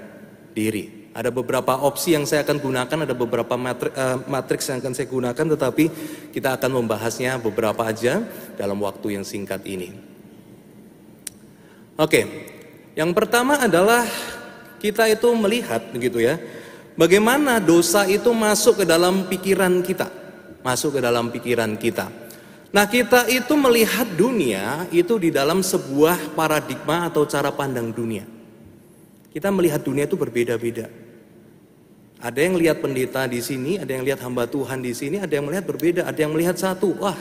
diri. 0.50 1.03
Ada 1.14 1.30
beberapa 1.30 1.78
opsi 1.78 2.18
yang 2.18 2.26
saya 2.26 2.42
akan 2.42 2.58
gunakan, 2.58 2.98
ada 3.06 3.14
beberapa 3.14 3.54
uh, 3.54 4.18
matriks 4.26 4.66
yang 4.66 4.82
akan 4.82 4.92
saya 4.98 5.06
gunakan, 5.06 5.46
tetapi 5.54 5.84
kita 6.34 6.58
akan 6.58 6.82
membahasnya 6.82 7.38
beberapa 7.38 7.86
aja 7.86 8.18
dalam 8.58 8.82
waktu 8.82 9.14
yang 9.14 9.22
singkat 9.22 9.62
ini. 9.62 9.94
Oke, 11.94 12.26
yang 12.98 13.14
pertama 13.14 13.62
adalah 13.62 14.02
kita 14.82 15.06
itu 15.06 15.30
melihat 15.38 15.86
begitu 15.94 16.18
ya, 16.18 16.34
Bagaimana 16.94 17.58
dosa 17.58 18.06
itu 18.06 18.30
masuk 18.30 18.82
ke 18.82 18.84
dalam 18.86 19.26
pikiran 19.26 19.82
kita, 19.82 20.06
masuk 20.62 20.98
ke 20.98 21.00
dalam 21.02 21.26
pikiran 21.34 21.74
kita. 21.74 22.06
Nah, 22.70 22.86
kita 22.86 23.26
itu 23.26 23.54
melihat 23.58 24.06
dunia 24.14 24.86
itu 24.94 25.18
di 25.18 25.34
dalam 25.34 25.58
sebuah 25.58 26.38
paradigma 26.38 27.10
atau 27.10 27.26
cara 27.26 27.50
pandang 27.50 27.90
dunia. 27.90 28.22
Kita 29.34 29.50
melihat 29.50 29.82
dunia 29.82 30.06
itu 30.06 30.14
berbeda-beda. 30.14 30.86
Ada 32.24 32.40
yang 32.40 32.56
lihat 32.56 32.80
pendeta 32.80 33.28
di 33.28 33.44
sini, 33.44 33.76
ada 33.76 33.92
yang 33.92 34.00
lihat 34.00 34.24
hamba 34.24 34.48
Tuhan 34.48 34.80
di 34.80 34.96
sini, 34.96 35.20
ada 35.20 35.28
yang 35.28 35.44
melihat 35.44 35.68
berbeda, 35.68 36.08
ada 36.08 36.16
yang 36.16 36.32
melihat 36.32 36.56
satu. 36.56 36.96
Wah, 36.96 37.20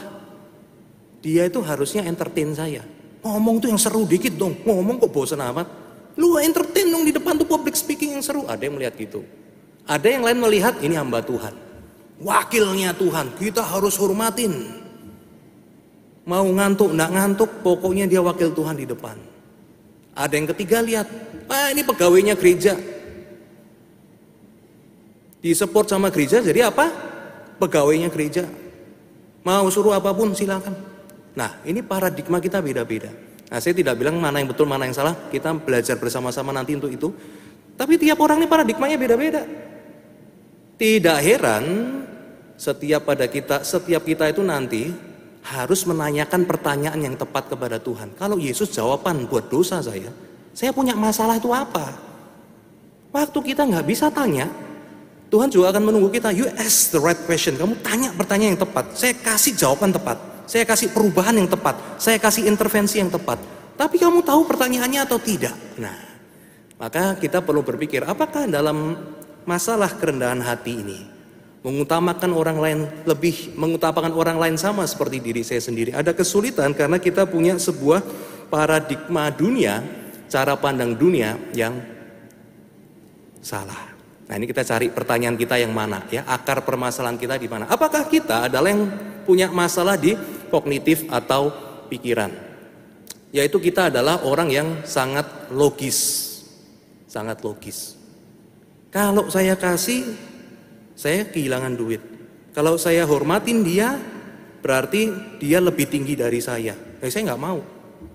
dia 1.19 1.43
itu 1.43 1.59
harusnya 1.59 2.07
entertain 2.07 2.55
saya. 2.55 2.87
Ngomong 3.19 3.59
tuh 3.59 3.67
yang 3.67 3.75
seru 3.75 4.07
dikit 4.07 4.39
dong, 4.39 4.55
ngomong 4.63 5.03
kok 5.03 5.11
bosan 5.11 5.43
amat. 5.43 5.67
Lu 6.15 6.39
entertain 6.39 6.87
dong 6.87 7.03
di 7.03 7.11
depan 7.11 7.35
tuh 7.35 7.43
public 7.43 7.75
speaking 7.75 8.15
yang 8.15 8.23
seru. 8.23 8.47
Ada 8.47 8.63
yang 8.63 8.79
melihat 8.79 8.95
gitu. 8.95 9.27
Ada 9.83 10.07
yang 10.07 10.23
lain 10.23 10.39
melihat 10.39 10.79
ini 10.79 10.95
hamba 10.95 11.19
Tuhan. 11.19 11.51
Wakilnya 12.23 12.95
Tuhan, 12.95 13.35
kita 13.35 13.59
harus 13.59 13.99
hormatin. 13.99 14.55
Mau 16.23 16.47
ngantuk, 16.47 16.95
enggak 16.95 17.11
ngantuk, 17.11 17.51
pokoknya 17.59 18.07
dia 18.07 18.23
wakil 18.23 18.55
Tuhan 18.55 18.79
di 18.79 18.87
depan. 18.87 19.19
Ada 20.15 20.31
yang 20.31 20.47
ketiga 20.55 20.79
lihat, 20.79 21.11
ah 21.51 21.67
ini 21.75 21.83
pegawainya 21.83 22.39
gereja. 22.39 22.79
Di 25.43 25.51
support 25.51 25.91
sama 25.91 26.07
gereja, 26.07 26.39
jadi 26.39 26.71
apa? 26.71 26.87
Pegawainya 27.59 28.07
gereja. 28.07 28.47
Mau 29.43 29.67
suruh 29.67 29.91
apa 29.91 30.15
pun 30.15 30.31
silakan. 30.31 30.71
Nah 31.35 31.59
ini 31.67 31.83
paradigma 31.83 32.39
kita 32.39 32.63
beda-beda. 32.63 33.11
Nah 33.51 33.59
saya 33.59 33.75
tidak 33.75 33.99
bilang 33.99 34.23
mana 34.23 34.39
yang 34.39 34.47
betul, 34.47 34.63
mana 34.63 34.87
yang 34.87 34.95
salah. 34.95 35.11
Kita 35.27 35.51
belajar 35.51 35.99
bersama-sama 35.99 36.55
nanti 36.55 36.79
untuk 36.79 36.95
itu. 36.95 37.11
Tapi 37.75 37.99
tiap 37.99 38.23
orang 38.23 38.39
ini 38.39 38.47
paradigmanya 38.47 38.95
beda-beda. 38.95 39.43
Tidak 40.79 41.19
heran 41.19 41.63
setiap 42.55 43.03
pada 43.03 43.27
kita, 43.27 43.67
setiap 43.67 44.07
kita 44.07 44.31
itu 44.31 44.39
nanti 44.39 44.95
harus 45.43 45.83
menanyakan 45.83 46.47
pertanyaan 46.47 47.03
yang 47.03 47.15
tepat 47.19 47.51
kepada 47.51 47.83
Tuhan. 47.83 48.15
Kalau 48.15 48.39
Yesus 48.39 48.71
jawaban 48.71 49.27
buat 49.27 49.51
dosa 49.51 49.83
saya, 49.83 50.07
saya 50.55 50.71
punya 50.71 50.95
masalah 50.95 51.35
itu 51.35 51.51
apa? 51.51 51.99
Waktu 53.11 53.39
kita 53.53 53.67
nggak 53.67 53.85
bisa 53.85 54.07
tanya, 54.07 54.47
Tuhan 55.33 55.49
juga 55.49 55.73
akan 55.73 55.89
menunggu 55.89 56.13
kita. 56.13 56.29
You 56.29 56.45
ask 56.61 56.93
the 56.93 57.01
right 57.01 57.17
question. 57.25 57.57
Kamu 57.57 57.81
tanya 57.81 58.13
pertanyaan 58.13 58.53
yang 58.53 58.61
tepat. 58.61 58.93
Saya 58.93 59.17
kasih 59.17 59.57
jawaban 59.57 59.89
tepat. 59.89 60.21
Saya 60.45 60.61
kasih 60.61 60.93
perubahan 60.93 61.33
yang 61.33 61.49
tepat. 61.49 61.97
Saya 61.97 62.21
kasih 62.21 62.45
intervensi 62.45 63.01
yang 63.01 63.09
tepat. 63.09 63.41
Tapi 63.73 63.97
kamu 63.97 64.21
tahu 64.21 64.45
pertanyaannya 64.45 65.01
atau 65.01 65.17
tidak? 65.17 65.57
Nah, 65.81 65.97
maka 66.77 67.17
kita 67.17 67.41
perlu 67.41 67.65
berpikir, 67.65 68.05
apakah 68.05 68.45
dalam 68.45 68.93
masalah 69.49 69.89
kerendahan 69.97 70.37
hati 70.45 70.85
ini 70.85 70.99
mengutamakan 71.65 72.29
orang 72.35 72.57
lain 72.61 72.79
lebih 73.09 73.57
mengutamakan 73.57 74.13
orang 74.13 74.37
lain 74.37 74.55
sama 74.61 74.85
seperti 74.85 75.17
diri 75.17 75.41
saya 75.41 75.65
sendiri. 75.65 75.97
Ada 75.97 76.13
kesulitan 76.13 76.77
karena 76.77 77.01
kita 77.01 77.25
punya 77.25 77.57
sebuah 77.57 78.05
paradigma 78.53 79.33
dunia, 79.33 79.81
cara 80.29 80.53
pandang 80.53 80.93
dunia 80.93 81.41
yang 81.57 81.73
salah. 83.41 83.92
Nah, 84.23 84.33
ini 84.39 84.47
kita 84.47 84.63
cari 84.63 84.87
pertanyaan 84.87 85.35
kita 85.35 85.59
yang 85.59 85.75
mana 85.75 86.07
ya, 86.07 86.23
akar 86.23 86.63
permasalahan 86.63 87.19
kita 87.19 87.35
di 87.35 87.51
mana? 87.51 87.67
Apakah 87.67 88.07
kita 88.07 88.47
adalah 88.47 88.71
yang 88.71 88.87
punya 89.27 89.51
masalah 89.51 89.99
di 89.99 90.15
kognitif 90.47 91.03
atau 91.11 91.51
pikiran? 91.91 92.31
Yaitu 93.35 93.59
kita 93.59 93.91
adalah 93.91 94.23
orang 94.23 94.47
yang 94.47 94.67
sangat 94.87 95.51
logis. 95.51 96.31
Sangat 97.09 97.43
logis. 97.43 97.99
Kalau 98.93 99.27
saya 99.27 99.57
kasih 99.57 100.05
saya 100.93 101.27
kehilangan 101.27 101.73
duit. 101.73 102.01
Kalau 102.53 102.77
saya 102.77 103.03
hormatin 103.09 103.65
dia, 103.65 103.97
berarti 104.61 105.09
dia 105.41 105.57
lebih 105.57 105.89
tinggi 105.89 106.13
dari 106.13 106.39
saya. 106.39 106.77
Eh, 107.01 107.09
saya 107.09 107.33
nggak 107.33 107.41
mau, 107.41 107.59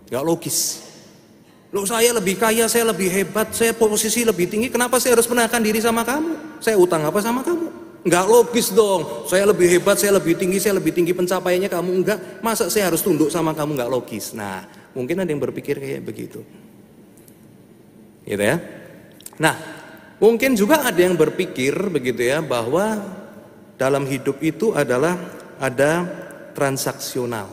nggak 0.08 0.24
logis. 0.24 0.87
Lo 1.68 1.84
saya 1.84 2.16
lebih 2.16 2.40
kaya, 2.40 2.64
saya 2.64 2.88
lebih 2.88 3.12
hebat, 3.12 3.52
saya 3.52 3.76
posisi 3.76 4.24
lebih 4.24 4.48
tinggi. 4.48 4.72
Kenapa 4.72 4.96
saya 4.96 5.20
harus 5.20 5.28
menahan 5.28 5.60
diri 5.60 5.84
sama 5.84 6.00
kamu? 6.00 6.60
Saya 6.64 6.80
utang 6.80 7.04
apa 7.04 7.20
sama 7.20 7.44
kamu? 7.44 7.68
Nggak 8.08 8.24
logis 8.24 8.72
dong. 8.72 9.28
Saya 9.28 9.44
lebih 9.44 9.68
hebat, 9.76 10.00
saya 10.00 10.16
lebih 10.16 10.32
tinggi, 10.38 10.56
saya 10.56 10.80
lebih 10.80 10.96
tinggi 10.96 11.12
pencapaiannya 11.12 11.68
kamu 11.68 11.90
enggak. 11.92 12.18
Masa 12.40 12.72
saya 12.72 12.88
harus 12.88 13.04
tunduk 13.04 13.28
sama 13.28 13.52
kamu? 13.52 13.76
Nggak 13.76 13.90
logis. 13.92 14.32
Nah, 14.32 14.64
mungkin 14.96 15.20
ada 15.20 15.28
yang 15.28 15.44
berpikir 15.44 15.76
kayak 15.76 16.08
begitu. 16.08 16.40
Gitu 18.24 18.40
ya. 18.40 18.56
Nah, 19.36 19.78
Mungkin 20.18 20.58
juga 20.58 20.82
ada 20.82 20.98
yang 20.98 21.14
berpikir 21.14 21.70
begitu 21.94 22.26
ya 22.26 22.42
bahwa 22.42 22.98
dalam 23.78 24.02
hidup 24.02 24.42
itu 24.42 24.74
adalah 24.74 25.14
ada 25.62 26.02
transaksional. 26.58 27.46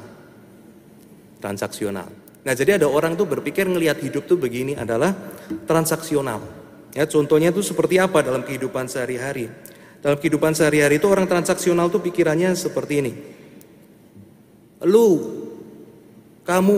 Transaksional. 1.38 2.10
Nah, 2.46 2.54
jadi 2.54 2.78
ada 2.78 2.86
orang 2.86 3.18
tuh 3.18 3.26
berpikir 3.26 3.66
ngelihat 3.66 4.06
hidup 4.06 4.30
tuh 4.30 4.38
begini 4.38 4.78
adalah 4.78 5.18
transaksional. 5.66 6.46
Ya, 6.94 7.10
contohnya 7.10 7.50
itu 7.50 7.66
seperti 7.66 7.98
apa 7.98 8.22
dalam 8.22 8.46
kehidupan 8.46 8.86
sehari-hari? 8.86 9.50
Dalam 10.00 10.22
kehidupan 10.22 10.54
sehari-hari 10.54 11.02
itu 11.02 11.10
orang 11.10 11.26
transaksional 11.26 11.90
tuh 11.90 12.06
pikirannya 12.06 12.54
seperti 12.54 12.94
ini. 13.02 13.14
Lu, 14.86 15.08
kamu, 16.46 16.78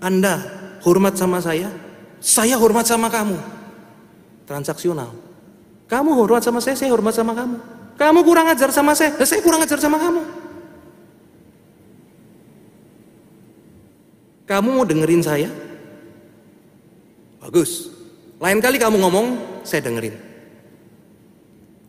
Anda 0.00 0.40
hormat 0.80 1.20
sama 1.20 1.44
saya, 1.44 1.68
saya 2.16 2.56
hormat 2.56 2.88
sama 2.88 3.12
kamu 3.12 3.36
transaksional. 4.48 5.12
Kamu 5.86 6.16
hormat 6.16 6.40
sama 6.40 6.58
saya, 6.64 6.74
saya 6.74 6.90
hormat 6.90 7.12
sama 7.12 7.36
kamu. 7.36 7.56
Kamu 8.00 8.20
kurang 8.24 8.48
ajar 8.48 8.72
sama 8.72 8.96
saya, 8.96 9.12
saya 9.22 9.44
kurang 9.44 9.60
ajar 9.60 9.76
sama 9.76 10.00
kamu. 10.00 10.35
Kamu 14.46 14.68
mau 14.78 14.86
dengerin 14.86 15.22
saya? 15.26 15.50
Bagus. 17.42 17.90
Lain 18.38 18.62
kali 18.62 18.78
kamu 18.78 19.02
ngomong, 19.02 19.26
saya 19.66 19.82
dengerin. 19.82 20.14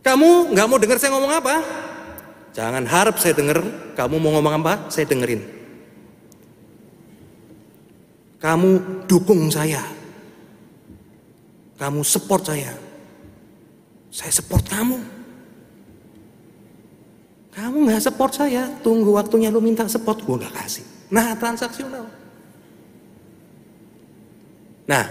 Kamu 0.01 0.55
nggak 0.55 0.67
mau 0.67 0.79
denger 0.81 0.97
saya 0.97 1.11
ngomong 1.13 1.33
apa? 1.37 1.55
Jangan 2.57 2.83
harap 2.89 3.21
saya 3.21 3.37
denger. 3.37 3.59
Kamu 3.93 4.17
mau 4.17 4.33
ngomong 4.39 4.53
apa? 4.65 4.89
Saya 4.89 5.05
dengerin. 5.05 5.45
Kamu 8.41 8.69
dukung 9.05 9.53
saya. 9.53 9.85
Kamu 11.77 12.01
support 12.01 12.49
saya. 12.49 12.73
Saya 14.09 14.33
support 14.33 14.65
kamu. 14.65 14.97
Kamu 17.53 17.89
nggak 17.89 18.01
support 18.01 18.33
saya, 18.37 18.69
tunggu 18.85 19.17
waktunya 19.17 19.49
lu 19.49 19.57
minta 19.57 19.85
support, 19.89 20.21
gue 20.21 20.37
nggak 20.37 20.53
kasih. 20.61 20.85
Nah, 21.09 21.33
transaksional. 21.37 22.05
Nah, 24.87 25.03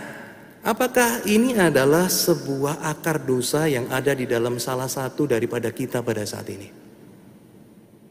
apakah 0.64 1.21
ini 1.28 1.52
adalah 1.52 2.09
sebuah 2.09 2.80
akar 2.80 3.21
dosa 3.28 3.68
yang 3.68 3.92
ada 3.92 4.16
di 4.16 4.25
dalam 4.25 4.56
salah 4.56 4.88
satu 4.88 5.28
daripada 5.28 5.68
kita 5.68 6.00
pada 6.00 6.25
saat 6.25 6.49
ini? 6.49 6.68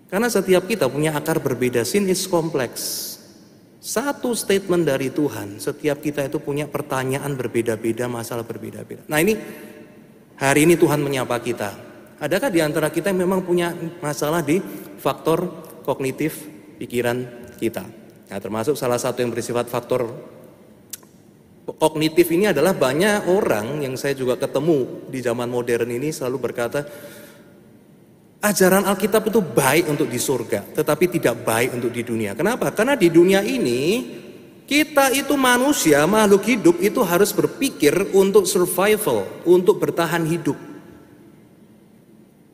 Karena 0.05 0.29
setiap 0.29 0.69
kita 0.69 0.85
punya 0.85 1.17
akar 1.17 1.41
berbeda, 1.41 1.81
sin 1.81 2.05
is 2.05 2.29
kompleks. 2.29 3.17
Satu 3.81 4.37
statement 4.37 4.85
dari 4.85 5.09
Tuhan, 5.09 5.57
setiap 5.57 6.01
kita 6.01 6.25
itu 6.25 6.37
punya 6.37 6.69
pertanyaan 6.69 7.33
berbeda-beda, 7.33 8.05
masalah 8.05 8.45
berbeda-beda. 8.45 9.05
Nah 9.09 9.21
ini, 9.21 9.33
hari 10.37 10.69
ini 10.69 10.77
Tuhan 10.77 11.01
menyapa 11.01 11.37
kita. 11.41 11.69
Adakah 12.21 12.49
di 12.53 12.61
antara 12.61 12.93
kita 12.93 13.09
yang 13.09 13.25
memang 13.25 13.41
punya 13.41 13.73
masalah 14.01 14.45
di 14.45 14.61
faktor 15.01 15.49
kognitif 15.81 16.45
pikiran 16.77 17.25
kita? 17.57 17.85
Nah 18.29 18.37
termasuk 18.41 18.73
salah 18.77 18.97
satu 18.97 19.21
yang 19.21 19.33
bersifat 19.33 19.69
faktor 19.69 20.09
kognitif 21.73 22.29
ini 22.29 22.53
adalah 22.53 22.77
banyak 22.77 23.25
orang 23.25 23.81
yang 23.81 23.97
saya 23.97 24.13
juga 24.13 24.37
ketemu 24.37 25.09
di 25.09 25.19
zaman 25.25 25.49
modern 25.49 25.89
ini 25.89 26.13
selalu 26.13 26.37
berkata, 26.37 26.85
Ajaran 28.45 28.85
Alkitab 28.85 29.25
itu 29.33 29.41
baik 29.41 29.89
untuk 29.89 30.05
di 30.05 30.21
surga, 30.21 30.61
tetapi 30.77 31.17
tidak 31.17 31.41
baik 31.41 31.73
untuk 31.73 31.89
di 31.89 32.05
dunia. 32.05 32.37
Kenapa? 32.37 32.69
Karena 32.69 32.93
di 32.93 33.09
dunia 33.09 33.41
ini 33.41 34.05
kita 34.69 35.09
itu 35.17 35.33
manusia, 35.33 36.05
makhluk 36.05 36.45
hidup 36.45 36.75
itu 36.77 37.01
harus 37.01 37.33
berpikir 37.33 38.13
untuk 38.13 38.45
survival, 38.45 39.25
untuk 39.49 39.81
bertahan 39.81 40.21
hidup. 40.29 40.57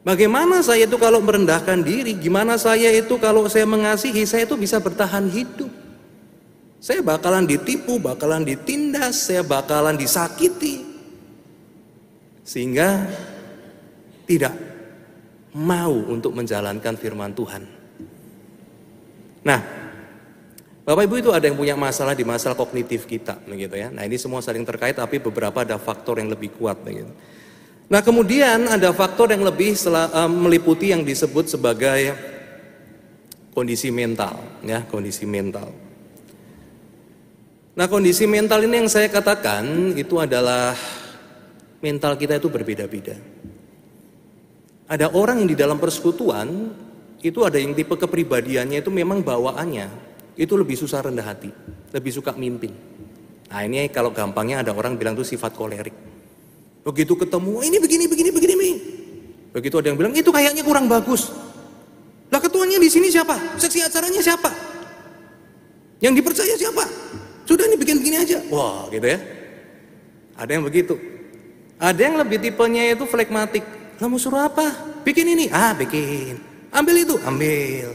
Bagaimana 0.07 0.63
saya 0.63 0.87
itu 0.87 0.95
kalau 0.95 1.19
merendahkan 1.19 1.83
diri? 1.83 2.15
Gimana 2.15 2.55
saya 2.55 2.87
itu 2.95 3.19
kalau 3.19 3.45
saya 3.51 3.67
mengasihi, 3.67 4.23
saya 4.23 4.47
itu 4.47 4.55
bisa 4.55 4.79
bertahan 4.79 5.27
hidup. 5.27 5.80
Saya 6.81 7.05
bakalan 7.05 7.45
ditipu, 7.45 8.01
bakalan 8.01 8.41
ditindas, 8.41 9.29
saya 9.29 9.45
bakalan 9.45 9.93
disakiti. 9.93 10.81
Sehingga 12.41 13.05
tidak 14.25 14.57
mau 15.53 15.93
untuk 15.93 16.33
menjalankan 16.33 16.97
firman 16.97 17.37
Tuhan. 17.37 17.63
Nah, 19.45 19.61
Bapak 20.81 21.05
Ibu 21.05 21.21
itu 21.21 21.29
ada 21.29 21.45
yang 21.45 21.53
punya 21.53 21.77
masalah 21.77 22.17
di 22.17 22.25
masalah 22.25 22.57
kognitif 22.57 23.05
kita, 23.05 23.37
begitu 23.45 23.77
ya. 23.77 23.93
Nah 23.93 24.01
ini 24.01 24.17
semua 24.17 24.41
saling 24.41 24.65
terkait, 24.65 24.97
tapi 24.97 25.21
beberapa 25.21 25.61
ada 25.61 25.77
faktor 25.77 26.17
yang 26.17 26.33
lebih 26.33 26.49
kuat, 26.57 26.81
begitu. 26.81 27.13
Nah 27.93 28.01
kemudian 28.01 28.65
ada 28.65 28.89
faktor 28.89 29.29
yang 29.29 29.45
lebih 29.45 29.77
uh, 29.85 30.25
meliputi 30.25 30.89
yang 30.89 31.05
disebut 31.05 31.45
sebagai 31.45 32.17
kondisi 33.53 33.93
mental, 33.93 34.41
ya 34.65 34.81
kondisi 34.89 35.29
mental. 35.29 35.90
Nah 37.71 37.87
kondisi 37.87 38.27
mental 38.27 38.67
ini 38.67 38.83
yang 38.83 38.91
saya 38.91 39.07
katakan 39.07 39.95
itu 39.95 40.19
adalah 40.19 40.75
mental 41.79 42.19
kita 42.19 42.35
itu 42.35 42.51
berbeda-beda. 42.51 43.15
Ada 44.91 45.15
orang 45.15 45.39
yang 45.39 45.49
di 45.55 45.57
dalam 45.57 45.79
persekutuan 45.79 46.75
itu 47.23 47.39
ada 47.47 47.55
yang 47.55 47.71
tipe 47.71 47.95
kepribadiannya 47.95 48.83
itu 48.83 48.91
memang 48.91 49.23
bawaannya 49.23 49.87
itu 50.35 50.51
lebih 50.59 50.75
susah 50.75 51.07
rendah 51.07 51.23
hati, 51.23 51.47
lebih 51.95 52.11
suka 52.11 52.35
mimpin. 52.35 52.75
Nah 53.47 53.63
ini 53.63 53.87
kalau 53.87 54.11
gampangnya 54.11 54.63
ada 54.63 54.75
orang 54.75 54.99
bilang 54.99 55.15
itu 55.15 55.23
sifat 55.23 55.55
kolerik. 55.55 55.95
Begitu 56.81 57.13
ketemu, 57.13 57.61
ini 57.61 57.77
begini, 57.77 58.05
begini, 58.09 58.29
begini, 58.35 58.53
begini. 58.57 58.71
Begitu 59.51 59.75
ada 59.79 59.87
yang 59.91 59.99
bilang 59.99 60.15
itu 60.15 60.27
kayaknya 60.27 60.63
kurang 60.63 60.87
bagus. 60.91 61.29
Lah 62.31 62.39
ketuanya 62.39 62.79
di 62.79 62.87
sini 62.87 63.11
siapa? 63.11 63.59
Seksi 63.59 63.83
acaranya 63.83 64.23
siapa? 64.23 64.49
Yang 65.99 66.23
dipercaya 66.23 66.55
siapa? 66.55 66.83
Sudah 67.51 67.67
nih 67.67 67.75
bikin 67.75 67.99
begini 67.99 68.15
aja. 68.23 68.39
Wah 68.47 68.87
gitu 68.87 69.03
ya. 69.11 69.19
Ada 70.39 70.55
yang 70.55 70.63
begitu. 70.63 70.95
Ada 71.75 71.99
yang 71.99 72.15
lebih 72.15 72.39
tipenya 72.39 72.95
itu 72.95 73.03
flekmatik. 73.03 73.67
Kamu 73.99 74.15
suruh 74.15 74.47
apa? 74.47 74.71
Bikin 75.03 75.35
ini. 75.35 75.51
Ah, 75.51 75.75
bikin. 75.75 76.39
Ambil 76.71 77.03
itu, 77.03 77.19
ambil. 77.27 77.91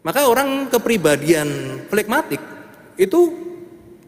Maka 0.00 0.24
orang 0.24 0.72
kepribadian 0.72 1.48
flekmatik 1.92 2.40
itu 2.96 3.20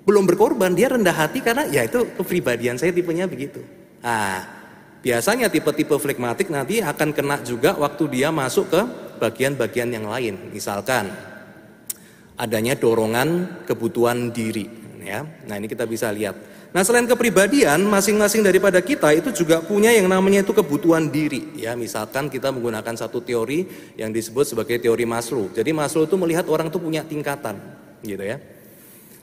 belum 0.02 0.24
berkorban, 0.24 0.72
dia 0.72 0.88
rendah 0.88 1.12
hati 1.12 1.44
karena 1.44 1.68
ya 1.68 1.84
itu 1.84 2.16
kepribadian 2.16 2.80
saya 2.80 2.90
tipenya 2.96 3.28
begitu. 3.28 3.60
Nah, 4.00 4.42
biasanya 5.04 5.52
tipe-tipe 5.52 5.94
flekmatik 6.00 6.48
nanti 6.48 6.80
akan 6.80 7.12
kena 7.12 7.44
juga 7.44 7.76
waktu 7.76 8.08
dia 8.08 8.32
masuk 8.32 8.72
ke 8.72 8.82
bagian-bagian 9.20 9.92
yang 9.92 10.08
lain. 10.08 10.50
Misalkan 10.50 11.12
adanya 12.40 12.74
dorongan 12.74 13.60
kebutuhan 13.68 14.32
diri 14.32 14.66
ya. 15.04 15.22
Nah, 15.22 15.54
ini 15.60 15.68
kita 15.68 15.84
bisa 15.84 16.08
lihat. 16.08 16.51
Nah, 16.72 16.80
selain 16.80 17.04
kepribadian, 17.04 17.84
masing-masing 17.84 18.40
daripada 18.40 18.80
kita 18.80 19.12
itu 19.12 19.28
juga 19.44 19.60
punya 19.60 19.92
yang 19.92 20.08
namanya 20.08 20.40
itu 20.40 20.56
kebutuhan 20.56 21.12
diri. 21.12 21.52
Ya, 21.60 21.76
misalkan 21.76 22.32
kita 22.32 22.48
menggunakan 22.48 22.96
satu 22.96 23.20
teori 23.20 23.68
yang 24.00 24.08
disebut 24.08 24.56
sebagai 24.56 24.80
teori 24.80 25.04
Maslow. 25.04 25.52
Jadi 25.52 25.68
Maslow 25.76 26.08
itu 26.08 26.16
melihat 26.16 26.48
orang 26.48 26.72
itu 26.72 26.80
punya 26.80 27.04
tingkatan, 27.04 27.60
gitu 28.00 28.24
ya. 28.24 28.40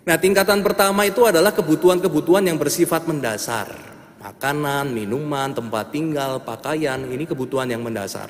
Nah, 0.05 0.21
tingkatan 0.21 0.61
pertama 0.61 1.09
itu 1.09 1.25
adalah 1.25 1.49
kebutuhan-kebutuhan 1.49 2.45
yang 2.45 2.61
bersifat 2.61 3.09
mendasar. 3.09 3.73
Makanan, 4.21 4.93
minuman, 4.93 5.49
tempat 5.49 5.89
tinggal, 5.89 6.45
pakaian, 6.45 7.01
ini 7.01 7.25
kebutuhan 7.25 7.65
yang 7.65 7.81
mendasar. 7.81 8.29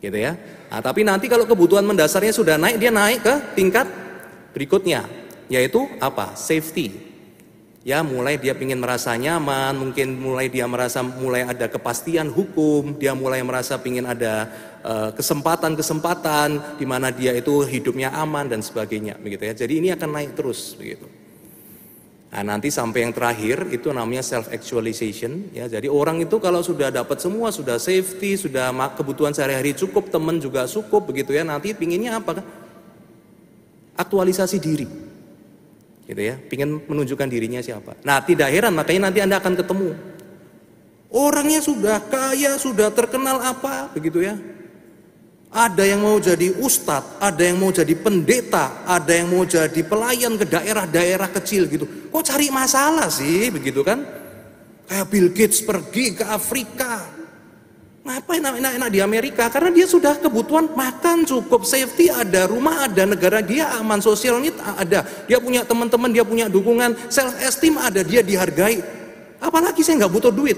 Gitu 0.00 0.16
ya. 0.16 0.40
Nah, 0.72 0.80
tapi 0.80 1.04
nanti 1.04 1.28
kalau 1.28 1.44
kebutuhan 1.44 1.84
mendasarnya 1.84 2.32
sudah 2.32 2.56
naik, 2.56 2.80
dia 2.80 2.88
naik 2.88 3.20
ke 3.20 3.34
tingkat 3.60 3.84
berikutnya, 4.56 5.04
yaitu 5.52 5.84
apa? 6.00 6.32
Safety 6.32 7.07
ya 7.86 8.02
mulai 8.02 8.40
dia 8.40 8.54
ingin 8.56 8.80
merasa 8.82 9.14
nyaman, 9.14 9.78
mungkin 9.78 10.18
mulai 10.18 10.50
dia 10.50 10.66
merasa 10.66 11.04
mulai 11.04 11.46
ada 11.46 11.70
kepastian 11.70 12.30
hukum, 12.30 12.98
dia 12.98 13.14
mulai 13.14 13.42
merasa 13.44 13.78
ingin 13.82 14.08
ada 14.08 14.50
eh, 14.82 15.10
kesempatan-kesempatan 15.14 16.48
uh, 16.58 16.76
di 16.78 16.86
mana 16.88 17.14
dia 17.14 17.34
itu 17.34 17.62
hidupnya 17.62 18.10
aman 18.14 18.50
dan 18.50 18.64
sebagainya 18.64 19.18
begitu 19.22 19.46
ya. 19.46 19.54
Jadi 19.54 19.72
ini 19.78 19.88
akan 19.94 20.10
naik 20.10 20.32
terus 20.34 20.74
begitu. 20.74 21.06
Nah, 22.28 22.44
nanti 22.44 22.68
sampai 22.68 23.08
yang 23.08 23.16
terakhir 23.16 23.72
itu 23.72 23.88
namanya 23.88 24.20
self 24.20 24.52
actualization 24.52 25.48
ya. 25.56 25.64
Jadi 25.64 25.88
orang 25.88 26.20
itu 26.20 26.36
kalau 26.36 26.60
sudah 26.60 26.92
dapat 26.92 27.16
semua, 27.24 27.48
sudah 27.48 27.80
safety, 27.80 28.36
sudah 28.36 28.68
kebutuhan 28.92 29.32
sehari-hari 29.32 29.72
cukup, 29.72 30.12
teman 30.12 30.36
juga 30.36 30.68
cukup 30.68 31.08
begitu 31.08 31.32
ya. 31.32 31.40
Nanti 31.40 31.72
pinginnya 31.72 32.20
apa? 32.20 32.44
Aktualisasi 33.96 34.60
diri 34.60 35.07
gitu 36.08 36.24
ya, 36.24 36.40
ingin 36.48 36.80
menunjukkan 36.88 37.28
dirinya 37.28 37.60
siapa. 37.60 38.00
Nah, 38.00 38.24
tidak 38.24 38.48
heran 38.48 38.72
makanya 38.72 39.12
nanti 39.12 39.20
Anda 39.20 39.36
akan 39.36 39.54
ketemu 39.60 39.92
orangnya 41.12 41.60
sudah 41.60 42.00
kaya, 42.08 42.56
sudah 42.56 42.88
terkenal 42.92 43.40
apa, 43.44 43.92
begitu 43.92 44.24
ya. 44.24 44.36
Ada 45.48 45.80
yang 45.80 46.04
mau 46.04 46.20
jadi 46.20 46.60
ustadz, 46.60 47.16
ada 47.24 47.40
yang 47.40 47.56
mau 47.56 47.72
jadi 47.72 47.96
pendeta, 47.96 48.84
ada 48.84 49.08
yang 49.16 49.32
mau 49.32 49.48
jadi 49.48 49.80
pelayan 49.80 50.36
ke 50.36 50.44
daerah-daerah 50.44 51.32
kecil 51.32 51.64
gitu. 51.72 51.88
Kok 52.12 52.20
cari 52.20 52.52
masalah 52.52 53.08
sih, 53.08 53.48
begitu 53.48 53.80
kan? 53.80 54.04
Kayak 54.84 55.08
Bill 55.08 55.28
Gates 55.32 55.64
pergi 55.64 56.20
ke 56.20 56.24
Afrika, 56.28 57.07
Ngapain 58.08 58.40
enak-enak 58.40 58.88
di 58.88 59.04
Amerika? 59.04 59.52
Karena 59.52 59.68
dia 59.68 59.84
sudah 59.84 60.16
kebutuhan 60.16 60.72
makan 60.72 61.28
cukup, 61.28 61.68
safety 61.68 62.08
ada, 62.08 62.48
rumah 62.48 62.88
ada, 62.88 63.04
negara 63.04 63.44
dia 63.44 63.68
aman, 63.76 64.00
sosial 64.00 64.40
need 64.40 64.56
ada. 64.64 65.04
Dia 65.28 65.36
punya 65.36 65.60
teman-teman, 65.60 66.08
dia 66.08 66.24
punya 66.24 66.48
dukungan, 66.48 66.96
self 67.12 67.36
esteem 67.44 67.76
ada, 67.76 68.00
dia 68.00 68.24
dihargai. 68.24 68.80
Apalagi 69.44 69.84
saya 69.84 70.00
nggak 70.00 70.12
butuh 70.16 70.32
duit. 70.32 70.56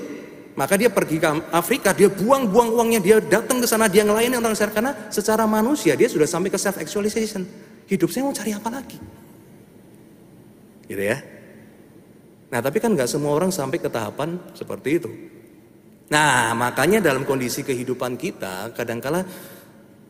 Maka 0.54 0.78
dia 0.78 0.94
pergi 0.94 1.18
ke 1.18 1.26
Afrika, 1.50 1.90
dia 1.90 2.06
buang-buang 2.06 2.70
uangnya, 2.70 3.02
dia 3.02 3.16
datang 3.18 3.58
ke 3.58 3.66
sana, 3.66 3.90
dia 3.90 4.06
ngelayanin 4.06 4.38
orang 4.38 4.54
secara 4.54 4.70
karena 4.70 4.92
secara 5.10 5.42
manusia 5.50 5.98
dia 5.98 6.06
sudah 6.06 6.30
sampai 6.30 6.54
ke 6.54 6.58
self 6.58 6.78
actualization. 6.78 7.42
Hidup 7.90 8.14
saya 8.14 8.30
mau 8.30 8.34
cari 8.34 8.54
apa 8.54 8.70
lagi? 8.70 8.98
Gitu 10.86 11.02
ya. 11.02 11.18
Nah 12.54 12.62
tapi 12.62 12.78
kan 12.78 12.94
nggak 12.94 13.10
semua 13.10 13.34
orang 13.34 13.50
sampai 13.50 13.82
ke 13.82 13.90
tahapan 13.90 14.38
seperti 14.54 15.02
itu. 15.02 15.10
Nah, 16.11 16.59
makanya 16.59 16.99
dalam 16.99 17.23
kondisi 17.23 17.62
kehidupan 17.62 18.18
kita, 18.18 18.75
kadangkala 18.75 19.23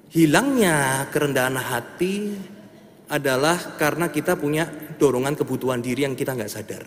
hilangnya 0.08 1.04
kerendahan 1.12 1.60
hati 1.60 2.40
adalah 3.12 3.76
karena 3.76 4.08
kita 4.08 4.32
punya 4.40 4.64
dorongan 4.96 5.36
kebutuhan 5.36 5.84
diri 5.84 6.08
yang 6.08 6.16
kita 6.16 6.32
nggak 6.32 6.48
sadar. 6.48 6.84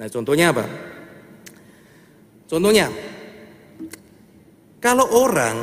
Nah, 0.00 0.08
contohnya 0.08 0.48
apa? 0.48 0.64
Contohnya, 2.48 2.88
kalau 4.80 5.04
orang 5.12 5.56